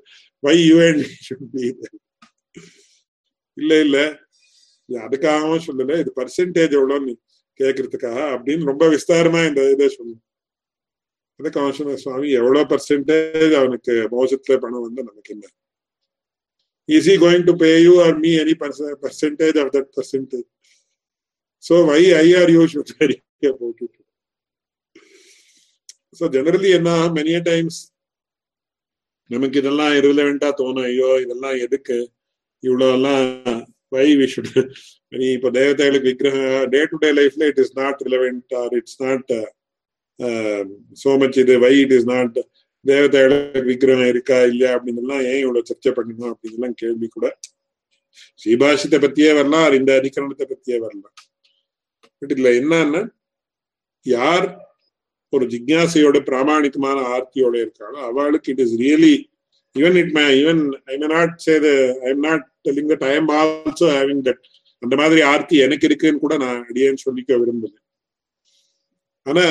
[0.44, 1.66] why you and should be
[3.58, 3.98] இல்ல இல்ல.
[4.90, 5.96] அதுக்காகவும் சொல்லல.
[6.04, 7.14] இது பர்சன்டேஜ் எவ்வளோன்னு
[7.60, 10.24] கேட்கறதுக்காக அப்படின்னு ரொம்ப விஸ்தாரமா இந்த இதை சொல்லணும்.
[11.40, 15.46] அதுக்கு அவன் சொன்ன சுவாமி எவ்வளவு பர்சன்டேஜ் அவனுக்கு மோசத்துல பணம் வந்து நமக்கு என்ன
[16.89, 18.55] is he going to pay you or me any
[19.05, 20.49] percentage of that percentage
[21.65, 23.19] so why i or you should worry
[23.51, 23.95] about it
[26.19, 27.77] so generally என்ன many a times
[29.31, 31.97] நமக்கு இதெல்லாம் irrelevant-ஆ தோணும் ஐயோ இதெல்லாம் எதுக்கு
[32.63, 33.29] இவ்வளவு எல்லாம்
[33.95, 34.51] வை வி ஷுட்
[35.35, 36.41] இப்போ தேவதைகளுக்கு விக்கிரக
[36.75, 39.33] டே டு டே லைஃப்ல it is not relevant or it's not
[41.05, 42.37] so much இது வை இட் இஸ் நாட்
[42.90, 43.36] தேவதையோட
[43.70, 47.28] விக்கிரகம் இருக்கா இல்லையா அப்படின்னு ஏன் இவ்வளவு சர்ச்சை பண்ணணும் அப்படின்னு கேள்வி கூட.
[48.42, 51.16] ஸ்ரீபாஷத்தை பத்தியே வரலாம் இந்த அதிகரணத்தை பத்தியே வரலாம்.
[52.22, 53.02] பட் இதுல என்னன்னா
[54.06, 54.48] யார்
[55.34, 59.16] ஒரு ஜிக்யாசையோட பிராமணிகமான ஆர்த்தியோட இருக்காளோ அவளுக்கு it is really
[59.76, 61.54] even it my even I may not say
[62.06, 64.42] I am not telling that I am also having that
[64.84, 67.78] அந்த மாதிரி ஆர்த்தி எனக்கு இருக்குன்னு கூட நான் அடியேன்னு சொல்லிக்க விரும்புது.
[69.24, 69.46] ஆனா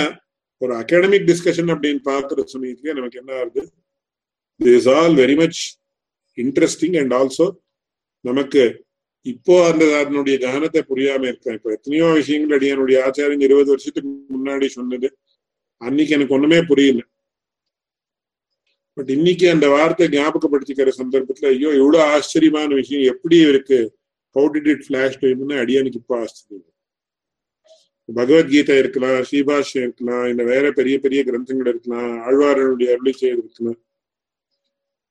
[0.62, 3.62] ஒரு அகாடமிக் டிஸ்கஷன் அப்படின்னு பாக்குற சமயத்துலயே நமக்கு என்ன ஆகுது?
[4.60, 5.60] Is all very much
[6.38, 7.46] interesting and also
[8.24, 8.62] நமக்கு
[9.26, 15.08] இப்போ அந்த அதனுடைய கவனத்தை புரியாம இருக்கேன் இப்ப எத்தனையோ விஷயங்கள் அடியனுடைய ஆச்சாரியன் இருபது வருஷத்துக்கு முன்னாடி சொன்னது.
[15.80, 17.00] அன்னைக்கு எனக்கு ஒண்ணுமே புரியல.
[18.96, 23.78] பட் இன்னைக்கு அந்த வார்த்தை ஞாபகப்படுத்திக்கிற சந்தர்ப்பத்துல ஐயோ எவ்வளவு ஆச்சரியமான விஷயம் எப்படி இருக்கு
[24.36, 26.75] ஹவு டிட் இட் பிளாஷ் டைம்னு அடியானுக்கு இப்போ ஆச்சரியம்.
[28.08, 33.78] பகவத்கீதை இருக்கலாம் ஸ்ரீபாஷ்யம் இருக்கலாம் இல்ல வேற பெரிய பெரிய கிரந்தங்கள் இருக்கலாம் ஆழ்வாரனுடைய அருளி செய்து இருக்கலாம்.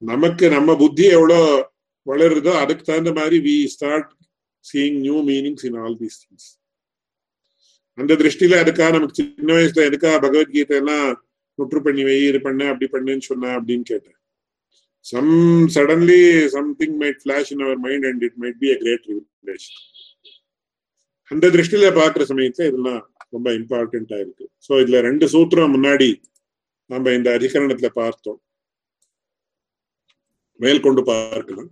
[0.02, 1.40] நமக்கு நம்ம புத்தி எவ்வளோ
[2.08, 4.10] வளருதோ அதுக்கு தகுந்த மாதிரி we start
[4.66, 6.50] seeing new meanings in all these things
[7.98, 11.08] அந்த திருஷ்டியில அதுக்காக நமக்கு சின்ன வயசுல எதுக்கா பகவத்கீதை எல்லாம்
[11.60, 14.18] முற்று பண்ணி வை இது பண்ண அப்படி பண்ணுன்னு சொன்ன அப்படின்னு கேட்டேன்.
[15.06, 15.34] Some
[15.76, 16.22] suddenly
[16.56, 19.78] something might flash in our mind and it might be a great revelation
[21.32, 23.02] அந்த திருஷ்டியில பாக்குற சமயத்துல இதெல்லாம்
[23.36, 24.46] ரொம்ப இம்பார்ட்டண்டா இருக்கு.
[24.68, 26.10] ஸோ இதுல ரெண்டு சூத்திரம் முன்னாடி
[26.90, 28.40] நம்ம இந்த அதிகரணத்துல பார்த்தோம்.
[30.60, 31.72] மேல் கொண்டு பார்க்கலாம்.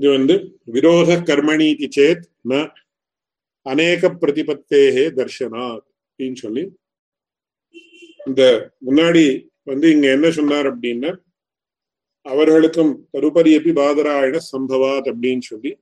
[0.00, 0.34] இது வந்து
[0.66, 2.60] விரோத கர்மணி இது சேத் ந
[3.66, 6.62] அநேக பிரதிபத்தேகே தர்ஷனாத் அப்படின்னு சொல்லி
[8.20, 8.42] இந்த
[8.86, 9.24] முன்னாடி
[9.66, 11.10] வந்து இங்க என்ன சொன்னார் அப்படின்னா
[12.26, 15.72] அவர்களுக்கும் தருபரி எப்பி பாதராயண சம்பவாத் அப்படின்னு சொல்லி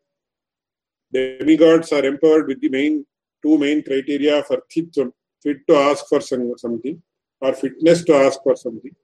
[1.14, 2.98] demigods are empowered with the main
[3.44, 5.12] two main criteria for தித்வம்
[5.44, 6.28] fit to ask for
[6.64, 7.00] something
[7.42, 8.98] or fitness to ask for something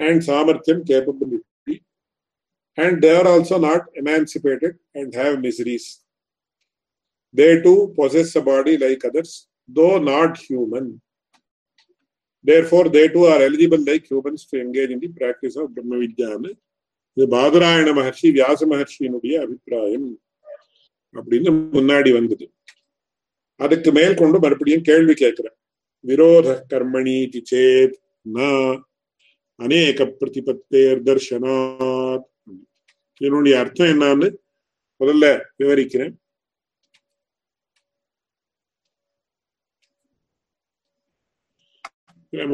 [0.00, 1.53] and சாமர்த்தியம் capability
[2.78, 5.86] and they are also not emancipated and have miseries
[7.34, 9.32] they too possess a body like others
[9.68, 10.86] though not human
[12.44, 16.52] therefore they too are eligible like humans to engage in the practice of brahma vidyana
[17.16, 20.06] இது பாதராயண மகர்ஷி வியாச மகர்ஷியினுடைய அபிப்பிராயம்
[21.14, 22.46] அப்படின்னு முன்னாடி வந்தது
[23.60, 25.56] அதுக்கு மேல் கொண்டு மறுபடியும் கேள்வி கேட்கிறேன்
[26.04, 27.18] விரோத கர்மணி
[27.50, 27.94] சேத்
[29.58, 32.26] அநேக பிரதிபத்தேர் தர்ஷனாத்
[33.20, 34.28] இதனுடைய அர்த்தம் என்னன்னு
[35.00, 35.26] முதல்ல
[35.60, 36.14] விவரிக்கிறேன்.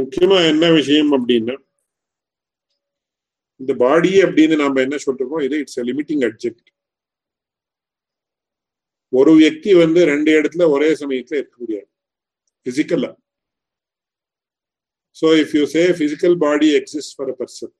[0.00, 1.54] முக்கியமா என்ன விஷயம் அப்படின்னா
[3.60, 6.68] இந்த பாடி அப்படின்னு நாம என்ன சொல்றோம் இது இட்ஸ் லிமிட்டிங் அப்ஜெக்ட்
[9.12, 11.88] ஒரு வியக்தி வந்து ரெண்டு இடத்துல ஒரே சமயத்துல இருக்க முடியாது.
[12.66, 13.10] பிசிக்கலா
[15.16, 17.74] so if you say physical body exist for a person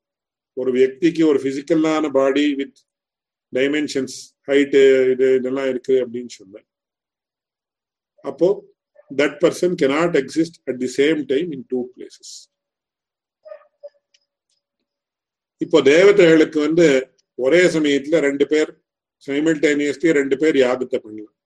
[0.60, 2.78] ஒரு வியக்திக்கு ஒரு பிசிக்கலான பாடி வித்
[3.52, 4.16] டைமென்ஷன்ஸ்
[4.48, 6.66] ஹைட்டு இது இதெல்லாம் இருக்கு அப்படின்னு சொன்னேன்
[8.24, 8.48] அப்போ
[9.10, 12.34] that person cannot exist at the same time in two places
[15.60, 16.86] இப்போ தேவதைகளுக்கு வந்து
[17.38, 18.70] ஒரே சமயத்துல ரெண்டு பேர்
[19.28, 21.36] சைமில்டேனியஸ்லி ரெண்டு பேர் யாகத்தை பண்ணலாம்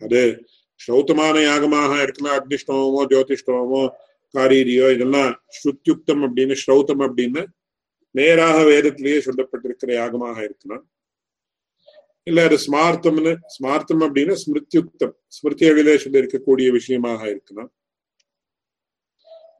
[0.00, 0.20] அது
[0.80, 3.82] ஸ்ரௌத்தமான யாகமாக இருக்கலாம் அக்னிஷ்டமோ ஜோதிஷ்டமோ
[4.34, 7.42] காரீரியோ இதெல்லாம் ஸ்ருத்யுக்தம் அப்படின்னு ஸ்ரௌத்தம் அப்படின்னு
[8.14, 10.84] நேராக வேதத்திலேயே சொல்லப்பட்டிருக்கிற யாகமாக இருக்கலாம்.
[12.26, 17.70] இல்ல அது ஸ்மார்த்தம்னு ஸ்மார்த்தம் அப்படின்னா ஸ்மிருத்யுக்தம் ஸ்மிருதிகளிலே சொல்லி இருக்கக்கூடிய விஷயமாக இருக்கலாம்.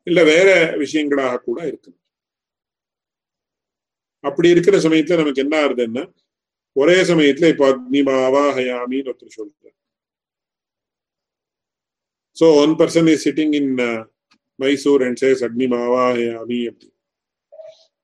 [0.02, 0.48] இல்ல வேற
[0.84, 2.02] விஷயங்களாக கூட இருக்கலாம்.
[4.24, 6.04] அப்படி இருக்கிற சமயத்துல நமக்கு என்ன ஆகுதுன்னா
[6.76, 9.76] ஒரே சமயத்துல இப்ப அக்னிமாவாஹயாமின்னு ஒருத்தர் சொல்றார்.
[12.36, 13.72] So one person is sitting in
[14.58, 16.88] Mysore and says அக்னிமாவாஹயாமி அப்படி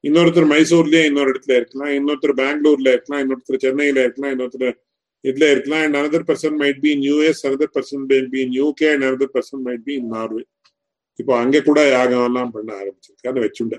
[0.05, 1.93] இன்னொருத்தர் மைசூர்லயே இன்னொரு இடத்துல இருக்கலாம்.
[1.99, 3.23] இன்னொருத்தர் பெங்களூர்ல இருக்கலாம்.
[3.25, 4.33] இன்னொருத்தர் சென்னையில இருக்கலாம்.
[4.35, 4.75] இன்னொருத்தர்
[5.25, 5.85] இதுல இருக்கலாம்.
[5.85, 9.33] And another person might be in US another person might be in UK and another
[9.37, 10.45] person might be in Norway
[11.19, 13.45] இப்போ அங்க கூட யாகம் எல்லாம் பண்ண ஆரம்பிச்சிருக்கு.
[13.47, 13.77] வச்சுண்ட.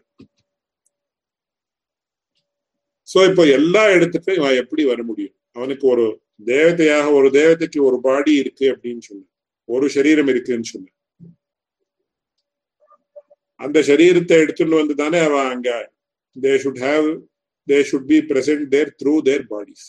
[3.07, 5.35] சோ இப்போ எல்லா இடத்துக்கும் இவன் எப்படி வர முடியும்?
[5.57, 6.05] அவனுக்கு ஒரு
[6.45, 9.27] தேவதையாக ஒரு தேவதைக்கு ஒரு பாடி இருக்கு அப்படின்னு சொன்ன
[9.69, 10.91] ஒரு சரீரம் இருக்குன்னு சொன்ன
[13.65, 15.69] அந்த சரீரத்தை எடுத்துட்டு வந்து தானே அவன் அங்க
[16.35, 17.07] they should have
[17.67, 19.87] they should be present there through their bodies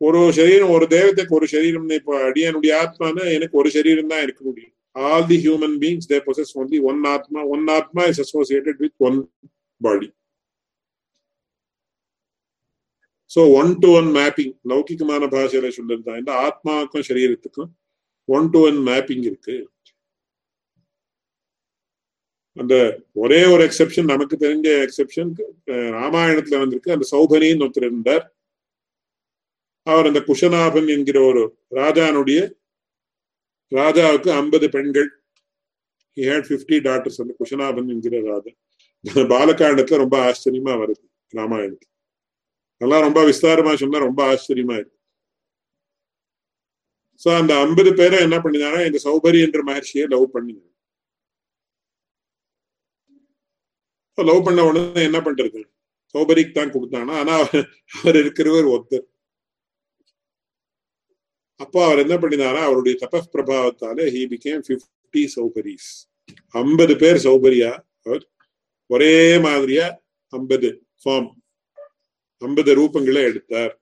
[0.00, 4.74] ஒரு சரீரம் ஒரு தேவதைக்கு ஒரு சரீரம் இப்போ அடியனுடைய ஆத்மானா எனக்கு ஒரு சரீரம் தான் இருக்க முடியும்
[4.96, 9.18] all the human beings they possess only one atma one atma is associated with one
[9.80, 10.08] body.
[13.30, 17.70] So one to one mapping லௌகிகமான பாஷையில சொல்லிருந்தா இந்த ஆத்மாவுக்கும் சரீரத்துக்கும்
[18.28, 19.56] ஒன் டு ஒன் மேப்பிங் இருக்கு
[22.56, 22.74] அந்த
[23.22, 25.30] ஒரே ஒரு எக்ஸெப்ஷன் நமக்கு தெரிஞ்ச எக்ஸெப்ஷன்
[25.98, 26.94] ராமாயணத்துல வந்திருக்கு.
[26.94, 28.24] அந்த சௌபனின்னு ஒருத்தர் இருந்தார்.
[29.86, 31.42] அவர் அந்த குஷநாபன் என்கிற ஒரு
[31.80, 32.40] ராஜானுடைய
[33.72, 35.08] ராஜாவுக்கு ஐம்பது பெண்கள்.
[36.16, 38.52] ஹி ஹேட் பிப்டி டாக்டர்ஸ் அந்த குஷநாபன் என்கிற ராஜா.
[39.34, 41.04] பாலகாண்டத்துல ரொம்ப ஆச்சரியமா வருது
[41.38, 41.90] ராமாயணத்துல.
[42.80, 44.96] அதெல்லாம் ரொம்ப விஸ்தாரமா சொன்னா ரொம்ப ஆச்சரியமா இருக்கு.
[47.22, 50.75] சோ அந்த ஐம்பது பேரை என்ன பண்ணினாரா இந்த சௌபரி என்ற மகர்ஷியை லவ் பண்ணினாங்க
[54.18, 55.60] லவ் பண்ண உடனே என்ன பண்றது
[56.14, 57.14] சோபரிக்கு தான் கொடுத்தானா?
[57.22, 59.06] ஆனா அவர் இருக்கிறவர் ஒருத்தர்
[61.60, 62.60] அப்போ அவர் என்ன பண்ணினாரா?
[62.68, 65.90] அவருடைய தபஸ் பிரபாவத்தால ஹி பிகேம் பிப்டி சௌபரிஸ்
[66.54, 67.70] ஐம்பது பேர் சௌபரியா
[68.06, 68.24] அவர்
[68.90, 69.14] ஒரே
[69.46, 69.86] மாதிரியா?
[70.32, 70.68] ஐம்பது
[71.02, 71.30] ஃபார்ம்
[72.42, 73.72] ஐம்பது ரூபங்களை எடுத்தார்.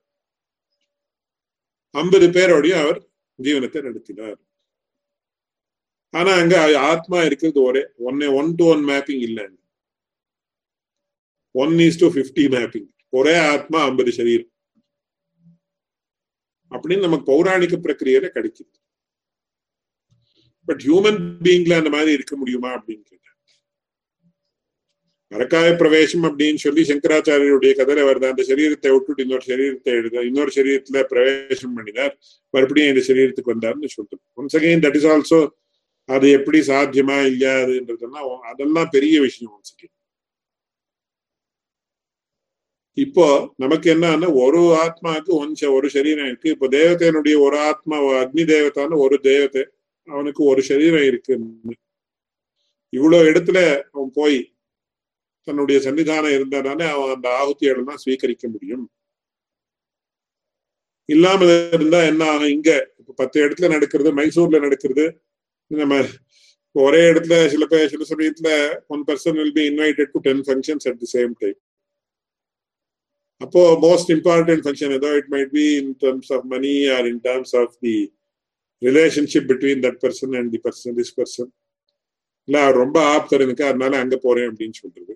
[1.95, 2.99] ஐம்பது பேரோடைய அவர்
[3.39, 4.37] ஜீவனத்தை நடத்தினார்.
[6.13, 6.55] ஆனா அங்க
[6.91, 9.45] ஆத்மா இருக்கிறது ஒரே ஒன்னே ஒன் டு ஒன் மேப்பிங் இல்லை
[11.63, 12.89] one is to fifty mapping
[13.19, 14.51] ஒரே ஆத்மா ஐம்பது சரீரம்.
[16.71, 18.73] அப்படின்னு நமக்கு பௌராணிக பிரக்கிரியில கிடைக்குது.
[20.67, 23.21] பட் ஹியூமன் பீயிங்ல அந்த மாதிரி இருக்க முடியுமா அப்படின்னு கேட்டேன்
[25.31, 28.27] மரக்காய பிரவேசம் அப்படின்னு சொல்லி சங்கராச்சாரியருடைய கதையில வருது.
[28.31, 32.13] அந்த சரீரத்தை விட்டுட்டு இன்னொரு சரீரத்தை எழுத இன்னொரு சரீரத்துல பிரவேசம் பண்ணினார்.
[32.53, 35.39] மறுபடியும் இந்த சரீரத்துக்கு வந்தார்னு சொல்றேன் once again that is also
[36.09, 39.94] அது எப்படி சாத்தியமா இல்லையாதுன்றதெல்லாம் அதெல்லாம் பெரிய விஷயம் ஒன்ஸ் அகைன்
[42.97, 46.49] இப்போ நமக்கு என்னன்னா ஒரு ஆத்மாவுக்கு ஒன் ஒரு சரீரம் இருக்கு.
[46.49, 49.63] இப்போ தேவதையனுடைய ஒரு ஆத்மா அக்னி தேவதான ஒரு தேவதை
[50.07, 51.75] அவனுக்கு ஒரு சரீரம் இருக்குன்னு
[52.93, 53.59] இவ்வளவு இடத்துல
[53.91, 54.37] அவன் போய்
[55.47, 58.85] தன்னுடைய சன்னிதானம் இருந்தனாலே அவன் அந்த ஆகுத்தியெல்லாம் ஸ்வீகரிக்க முடியும்.
[61.09, 61.45] இல்லாம
[61.77, 62.53] இருந்தா என்ன ஆகும்?
[62.57, 65.05] இங்க இப்ப பத்து இடத்துல நடக்கிறது மைசூர்ல நடக்கிறது.
[65.71, 65.99] நம்ம
[66.75, 68.49] ஒரே இடத்துல சில பேர் சில சமயத்துல
[68.87, 71.57] one person will be invited to ten functions at the same time
[73.41, 77.55] அப்போ மோஸ்ட் இம்பார்ட்டன்ட் ஃபங்க்ஷன் ஏதோ it might be in terms of money or in terms
[77.61, 77.95] of the
[78.81, 81.51] relationship between that person and the person this person
[82.47, 85.13] இல்ல அவர் ரொம்ப ஆப்தர் எனக்கு அதனால அங்க போறேன் அப்படின்னு சொல்றது.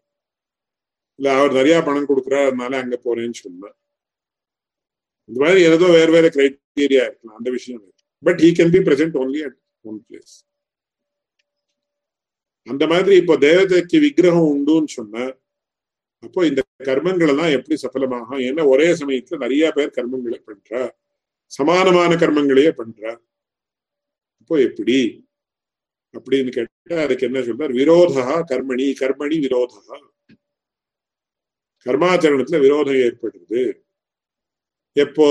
[1.19, 3.75] இல்ல அவர் நிறைய பணம் கொடுக்குறாரு அதனால அங்க போறேன்னு சொன்னேன்
[5.29, 7.82] இந்த மாதிரி ஏதோ வேற வேற கிரைட்டீரியா இருக்கலாம் அந்த விஷயம்
[8.23, 10.34] but he can be present only at one place
[12.67, 15.32] அந்த மாதிரி இப்போ தேவதைக்கு விக்கிரகம் உண்டுன்னு சொன்னேன்
[16.19, 20.89] அப்போ இந்த கர்மங்கள் எல்லாம் எப்படி சஃலமாகும் ஏன்னா ஒரே சமயத்துல நிறைய பேர் கர்மங்களை பண்றா
[21.51, 23.12] சமானமான கர்மங்களையே பண்றா
[24.41, 25.27] அப்போ எப்படி?
[26.13, 27.71] அப்படின்னு கேட்டா அதுக்கு என்ன சொல்றார்?
[27.71, 29.99] விரோதா கர்மணி கர்மணி விரோதா.
[31.86, 33.62] கர்மாச்சரணத்துல விரோதம் ஏற்படுது.
[34.91, 35.27] எப்போ?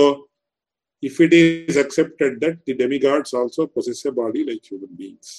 [1.03, 5.33] If it is accepted that the demigods also possess body like human beings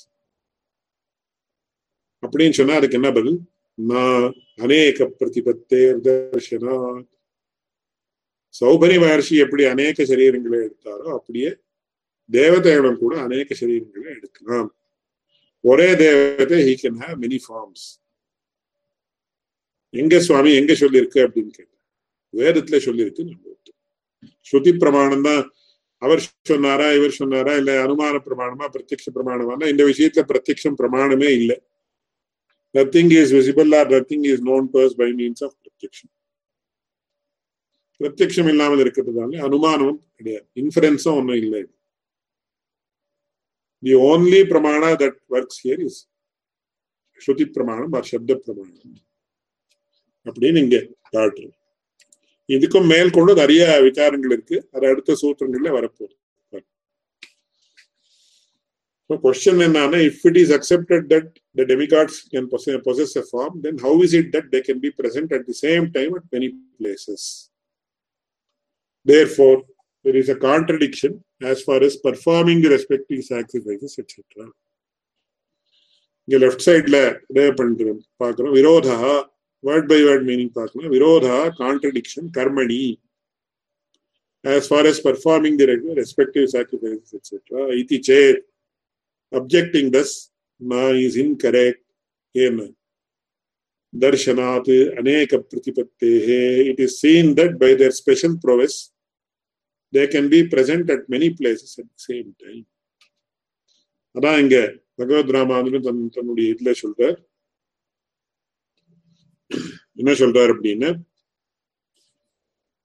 [2.24, 3.40] அப்படின்னு சொன்னா அதுக்கு என்ன பதில்?
[4.60, 7.08] அநேக பிரதிபத்தேர்தர்ஷனாத்
[8.56, 11.50] சௌபரி மகர்ஷி எப்படி அநேக சரீரங்களை எடுத்தாரோ அப்படியே
[12.30, 14.70] தேவதைகளும் கூட அநேக சரீரங்களை எடுக்கலாம்
[15.64, 17.86] ஒரே தேவதை he can have many forms
[19.94, 21.78] எங்க சுவாமி எங்க சொல்லியிருக்கு அப்படின்னு கேட்டேன்
[22.34, 23.56] வேதத்துல சொல்லியிருக்கு நம்ம
[24.48, 25.44] ஸ்ருதி பிரமாணம் தான்
[26.02, 31.58] அவர் சொன்னாரா இவர் சொன்னாரா இல்ல அனுமான பிரமாணமா பிரத்யக்ஷ பிரமாணமா இந்த விஷயத்துல பிரத்யக்ஷம் பிரமாணமே இல்லை
[32.78, 36.12] Nothing is visible or nothing is known to us by means of பிரத்யக்ஷம்
[38.02, 40.46] பிரத்யக்ஷம் இல்லாமல் இருக்கிறதுனால அனுமானம் கிடையாது.
[40.62, 41.62] இன்ஃபரன்ஸும் ஒன்றும் இல்லை.
[43.84, 46.00] The only pramana that works here is
[47.26, 49.00] shruti பிரமாணம் ஆர் சப்த பிரமாணம்
[50.26, 50.78] அப்படின்னு இங்க
[51.16, 51.56] காட்டுறோம்
[52.56, 54.58] இதுக்கும் மேல் கொண்டு நிறைய விசாரங்கள் இருக்கு.
[54.72, 56.16] அது அடுத்த சூத்திரங்கள்ல வரப்போகுது.
[59.09, 61.27] So question என்னன்னா if it is accepted that
[61.59, 64.91] the demigods can possess, possess a form, then how is it that they can be
[65.01, 66.49] present at the same time at many
[66.81, 67.23] places?
[69.07, 69.59] Therefore,
[70.05, 71.13] there is a contradiction
[71.53, 74.21] as far as performing the respective sacrifices, etc.
[76.29, 76.99] இங்க left சைட்ல
[77.31, 78.99] இதே பண்ணிட்டு பார்க்கிறோம் விரோதா
[79.69, 82.85] word by word meaning பார்க்கணும் விரோதா contradiction கர்மணி
[84.45, 87.69] as far as performing the respective sacrifices, etc.
[87.83, 88.37] Iti chet,
[89.33, 90.31] objecting thus,
[90.61, 91.81] ma is incorrect.
[92.35, 92.69] Hena.
[93.93, 94.67] Darshanat
[94.99, 96.71] aneka pratipattehe.
[96.71, 98.93] It is seen that by their special prowess,
[99.93, 102.65] they can be present at many places at the same time.
[104.15, 104.57] அதான் இங்க
[104.99, 107.17] பகவத் ராமானுஜன் தன் தன்னுடைய இதுல சொல்றார்
[110.01, 110.91] என்ன சொல்றார் அப்படின்னு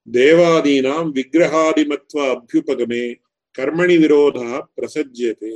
[0.07, 3.03] தேவாதீனாம் விக்கிரகாதிமத்வ அபியுபகமே
[3.55, 5.53] கர்மணி விரோதா பிரசஜ்யதே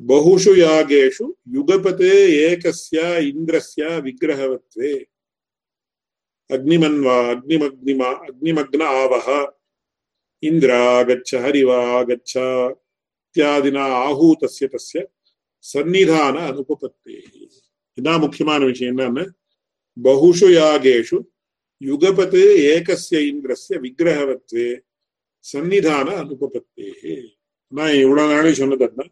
[0.00, 2.10] बहुषु यागेषु युगपते
[2.52, 5.06] एकस्य इन्द्रस्य विग्रहवत्वे।
[6.50, 9.52] अग्निमन्वा, अग्निमग्निमा, अग्निमग्न आवह।
[10.42, 15.08] इन्द्रागच्छ हरिवागच्छ इत्यादिना आहूतस्य तस्य
[15.62, 17.48] सन्निधान अनुपपत्तेः।
[17.98, 19.24] इदा मुख्यमान विषयं
[19.98, 21.24] बहुषु यागेषु
[21.82, 24.82] युगपत् एकस्य इन्द्रस्य विग्रहवत्वे
[25.42, 27.22] सन्निधान अनुपपत्तेः।
[27.74, 29.04] न इव्वळो नाळि சொன்னதன்னா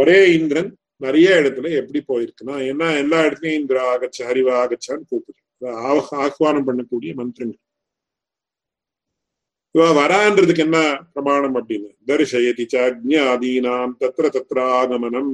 [0.00, 6.66] ஒரே இந்திரன் நிறைய இடத்துல எப்படி போயிருக்குன்னா ஏன்னா எல்லா இடத்துலயும் இந்திரா ஆகச்ச ஹரிவா ஆகச்சான்னு கூப்பிடு ஆஹ்வானம்
[6.68, 7.62] பண்ணக்கூடிய மந்திரங்கள்.
[9.70, 10.78] இவ வரான்றதுக்கு என்ன
[11.12, 11.90] பிரமாணம் அப்படின்னு?
[12.06, 15.32] தரிசயதி அக்ஞாதீனாம் தத்திர தத்திர ஆகமனம்.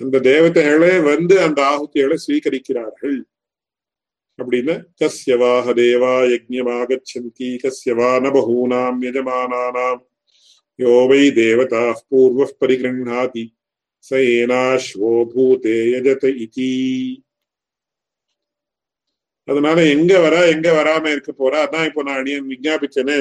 [0.00, 3.18] அந்த தேவதைகளே வந்து அந்த ஆகுதிகளை ஸ்வீகரிக்கிறார்கள்.
[4.38, 10.02] அப்படின்னு கஸ்யவாஹ தேவா யஜ்யமாகச்சந்தி கஸ்யவா நபூனாம் யஜமானானாம்.
[10.81, 13.45] யோ வை தேவதா பூர்வ பரிகிருஹாதி
[14.03, 16.71] ச ஏனாஸ்வோ பூதே யஜத இதி
[19.47, 23.17] அதனால எங்க வரா எங்க வராம இருக்க போறா அதான் இப்போ நான் அடியன் விஞ்ஞாபிச்சேன்னு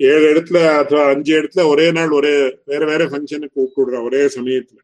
[0.00, 2.34] ஏழு இடத்துல ಅಥವಾ அஞ்சு இடத்துல ஒரே நாள் ஒரே
[2.66, 4.78] வேற வேற ஃபங்க்ஷனுக்கு கூப்பிடுறோம் ஒரே சமயத்துல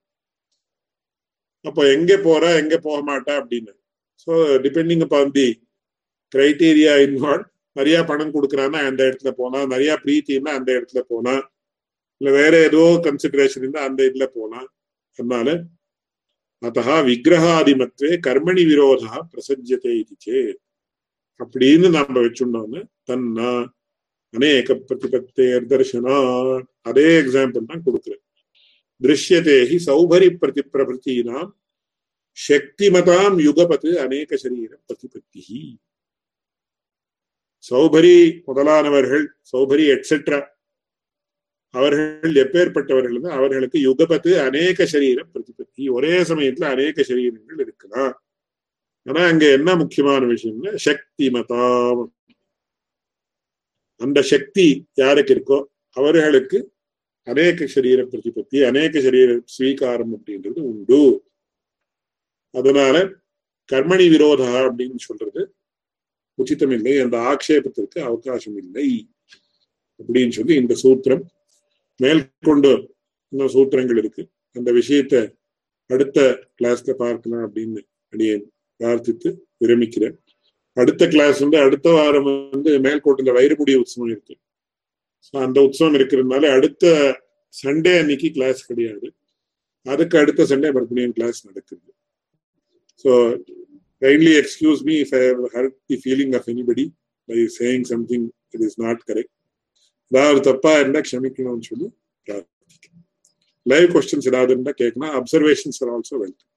[1.64, 3.72] அப்போ எங்க போறா எங்க போக மாட்டா அப்படின்னு
[4.26, 4.32] so
[4.64, 5.46] depending upon the
[6.32, 11.34] criteria involve நிறைய பணம் கொடுக்குறான்னா அந்த இடத்துல போனா நிறைய பிரீத்தின்னா அந்த இடத்துல போனா
[12.21, 14.61] இல்ல வேற ஏதோ கன்சிடரேஷன் இருந்தால் அந்த இதுல போனா
[15.19, 15.49] அதனால
[16.61, 20.59] அத்தா விக்கிரகாதிமத்வே கர்மணி விரோதா பிரசஜ்யத்தை இது சேத்
[21.39, 23.51] அப்படின்னு நாம வச்சுட்டோம்னு தன்னா
[24.33, 26.17] அநேக பிரதிபத்தேர் தர்சனா.
[26.81, 28.23] அதே எக்ஸாம்பிள் தான் கொடுக்குறேன்.
[29.01, 31.49] திருஷ்யத்தே ஹி சௌபரி பிரதி பிரபத்தினாம்
[32.37, 35.43] சக்திமதாம் யுகபத் அநேக சரீர பிரதிபத்தி
[37.63, 38.15] சௌபரி
[38.47, 40.39] முதலானவர்கள் சௌபரி எட்ஸெட்ரா
[41.73, 48.13] அவர்கள் எப்பேற்பட்டவர்கள் அவர்களுக்கு யுகபத்து அநேக சரீர பிரதிபத்தி ஒரே சமயத்துல அநேக சரீரங்கள் இருக்கலாம்.
[49.05, 52.03] ஆனா அங்க என்ன முக்கியமான விஷயம்னா சக்தி மதாம்
[54.01, 55.59] அந்த சக்தி யாருக்கு இருக்கோ
[55.97, 56.59] அவர்களுக்கு
[57.27, 61.01] அநேக சரீர பிரதிபத்தி அநேக சரீர ஸ்வீகாரம் அப்படின்றது உண்டு.
[62.53, 62.95] அதனால
[63.69, 65.41] கர்மணி விரோதா அப்படின்னு சொல்றது
[66.37, 68.87] உச்சிதமில்லை அந்த ஆக்ஷேபத்திற்கு அவகாசம் இல்லை.
[69.99, 71.23] அப்படின்னு சொல்லி இந்த சூத்திரம்
[72.03, 72.71] மேற்கொண்டு
[73.33, 74.23] இன்னும் சூத்திரங்கள் இருக்கு.
[74.55, 75.15] அந்த விஷயத்த
[75.89, 76.19] அடுத்த
[76.59, 77.81] கிளாஸ்ல பார்க்கலாம் அப்படின்னு
[78.13, 78.45] அடியேன்
[78.79, 79.29] பிரார்த்தித்து
[79.63, 80.15] விரமிக்கிறேன்.
[80.77, 84.35] அடுத்த கிளாஸ் வந்து அடுத்த வாரம் வந்து மேல்கோட்டில் வைரமுடி உற்சவம் இருக்கு.
[85.27, 86.85] ஸோ அந்த உற்சவம் இருக்கிறதுனால அடுத்த
[87.53, 89.07] சண்டே அன்னைக்கு கிளாஸ் கிடையாது.
[89.85, 91.87] அதுக்கு அடுத்த சண்டே மறுபடியும் கிளாஸ் நடக்குது.
[93.03, 93.11] So
[94.01, 95.23] kindly excuse me if I
[95.55, 96.85] hurt the feeling of anybody
[97.29, 98.25] by saying something
[98.55, 99.35] it is not correct
[100.11, 101.87] ஏதாவது தப்பா இருந்தா க்ஷமிக்கணும்னு சொல்லி
[102.27, 103.03] பிரார்த்திக்கிறேன்
[103.65, 106.49] லைவ் கொஸ்டின்ஸ் ஏதாவது இருந்தா கேட்கணும் observations are also welcome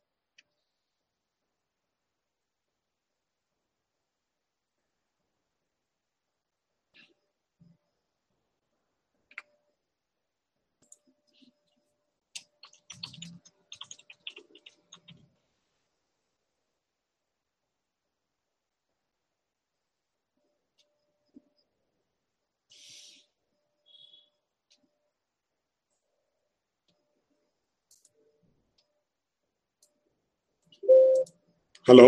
[31.87, 32.07] hello.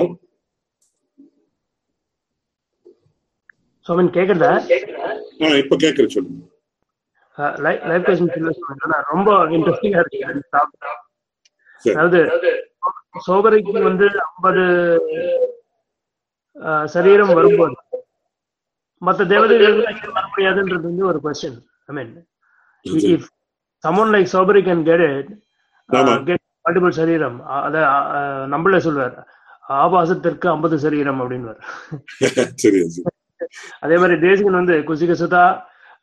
[3.86, 4.52] Soman கேக்குறதா
[5.46, 6.40] ஆ இப்ப கேக்குற சொல்லுங்க.
[7.64, 8.32] லைவ் கொஸ்டின்
[9.10, 10.22] ரொம்ப இன்ட்ரெஸ்டிங்கா இருக்கு.
[11.84, 12.20] அதாவது
[13.26, 14.64] சோபரைக்கு வந்து ஐம்பது
[16.94, 17.76] சரீரம் வரும்போது
[19.02, 19.78] மத்த தேவதைகள்
[20.16, 21.58] வர முடியாதுன்றது வந்து ஒரு question
[21.90, 22.12] I mean.
[23.14, 23.30] If
[23.84, 25.30] someone like Saubhari can get it.
[26.28, 27.76] Get multiple சரீரம் அத
[28.54, 29.16] நம்மளே சொல்வார்.
[29.68, 31.54] ஆபாசத்திற்கு ஐம்பது சரீரம் அப்படின்னு
[33.84, 35.42] அதே மாதிரி தேசிகன் வந்து குசிக சுதா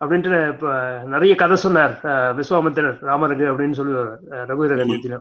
[0.01, 0.67] அப்படின்ட்டு இப்ப
[1.13, 1.93] நிறைய கதை சொன்னார்
[2.37, 4.11] விஸ்வாமித்திரர் ராமருக்கு அப்படின்னு சொல்லுவார்
[4.49, 5.17] ரகுவீர கண்டியத்தில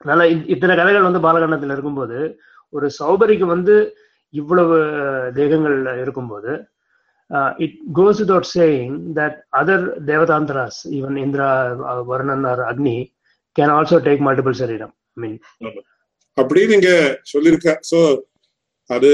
[0.00, 0.22] அதனால
[0.54, 2.18] இத்தனை கதைகள் வந்து பாலகண்டத்துல இருக்கும்போது
[2.72, 3.74] ஒரு சௌபரிக்கு வந்து
[4.34, 4.76] இவ்வளவு
[5.36, 6.52] தேகங்கள் இருக்கும்போது
[7.64, 11.50] it goes without saying that other தேவதாந்தராஸ் even Indra
[12.10, 12.96] Varunan or Agni
[13.56, 14.94] can also take multiple சரீரம்.
[15.14, 15.38] ஐ மீன்
[16.36, 16.90] அப்படி நீங்க
[17.32, 17.70] சொல்லிருக்க.
[17.90, 17.98] சோ
[18.90, 19.10] அது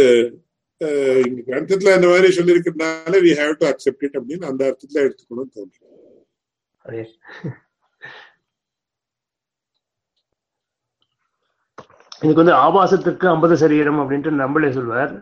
[0.81, 5.55] அஹ், இங்க கிரந்தத்துல அந்த மாதிரி சொல்லியிருக்கிறதுனால we have to accept it அப்படின்னு அந்த அர்த்தத்துல எடுத்துக்கணும்னு
[5.57, 5.81] தோணுது.
[12.23, 15.13] இதுக்கு வந்து ஆபாசத்திற்கு ஐம்பது சரீரம் அப்படின்ட்டு நம்மளே சொல்வார்.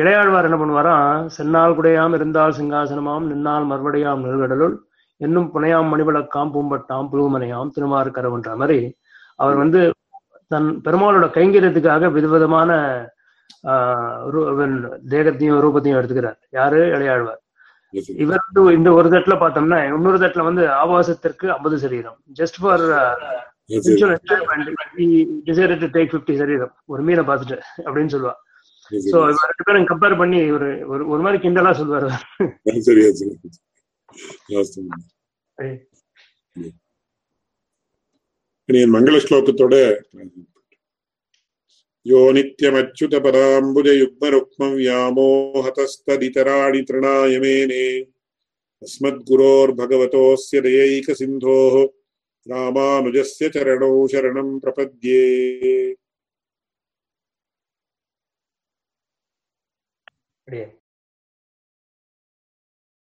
[0.00, 1.06] இளையாழ்வார் என்ன பண்ணுவாராம்
[1.36, 4.76] சென்னால் குடையாம் இருந்தால் சிங்காசனமாம் நின்னால் மறுபடியாம் நெருகடலுள்
[5.20, 8.78] என்னும் புனையாம் மணிவிளக்காம் பூம்பட்டாம் புழுமனையாம் திருமாறு கரவுன்ற மாதிரி
[9.42, 9.80] அவர் வந்து
[10.52, 12.70] தன் பெருமாளோட கைங்கரியத்துக்காக விதவிதமான
[15.12, 16.38] தேகத்தையும் ரூபத்தையும் எடுத்துக்கிறார்.
[16.58, 16.80] யாரு?
[16.94, 17.40] இளையாழ்வார்.
[18.24, 22.18] இவர் வந்து இந்த ஒரு தட்டுல பார்த்தோம்னா இன்னொரு தட்டுல வந்து ஆபாசத்திற்கு ஐம்பது சரீரம்.
[22.40, 22.84] ஜஸ்ட் ஃபார்
[26.40, 26.72] சரீரம்.
[26.92, 28.34] ஒரு மீனை பார்த்துட்டு அப்படின்னு சொல்லுவா.
[28.90, 32.08] சோ இவ ரெண்டு பேரும் கம்பேர் பண்ணி ஒரு ஒரு ஒரு மாதிரி கிண்டலா சொல்லுவாரு.
[38.68, 39.84] ഇനി മംഗള ശ്ലോകത്തോടെ
[42.06, 47.84] യോ നിത്യമച്യുത പരാംബുജയുഗ്മരുക്മം വ്യാമോഹതസ്തതിതരാണി തൃണായമേനേ
[48.82, 51.74] അസ്മദ്ഗുരോർഭഗവതോസ്യ ദയൈക സിന്ധോഃ
[52.46, 55.24] രാമാനുജസ്യ ചരണോ ശരണം പ്രപദ്യേ
[60.48, 60.81] Yeah.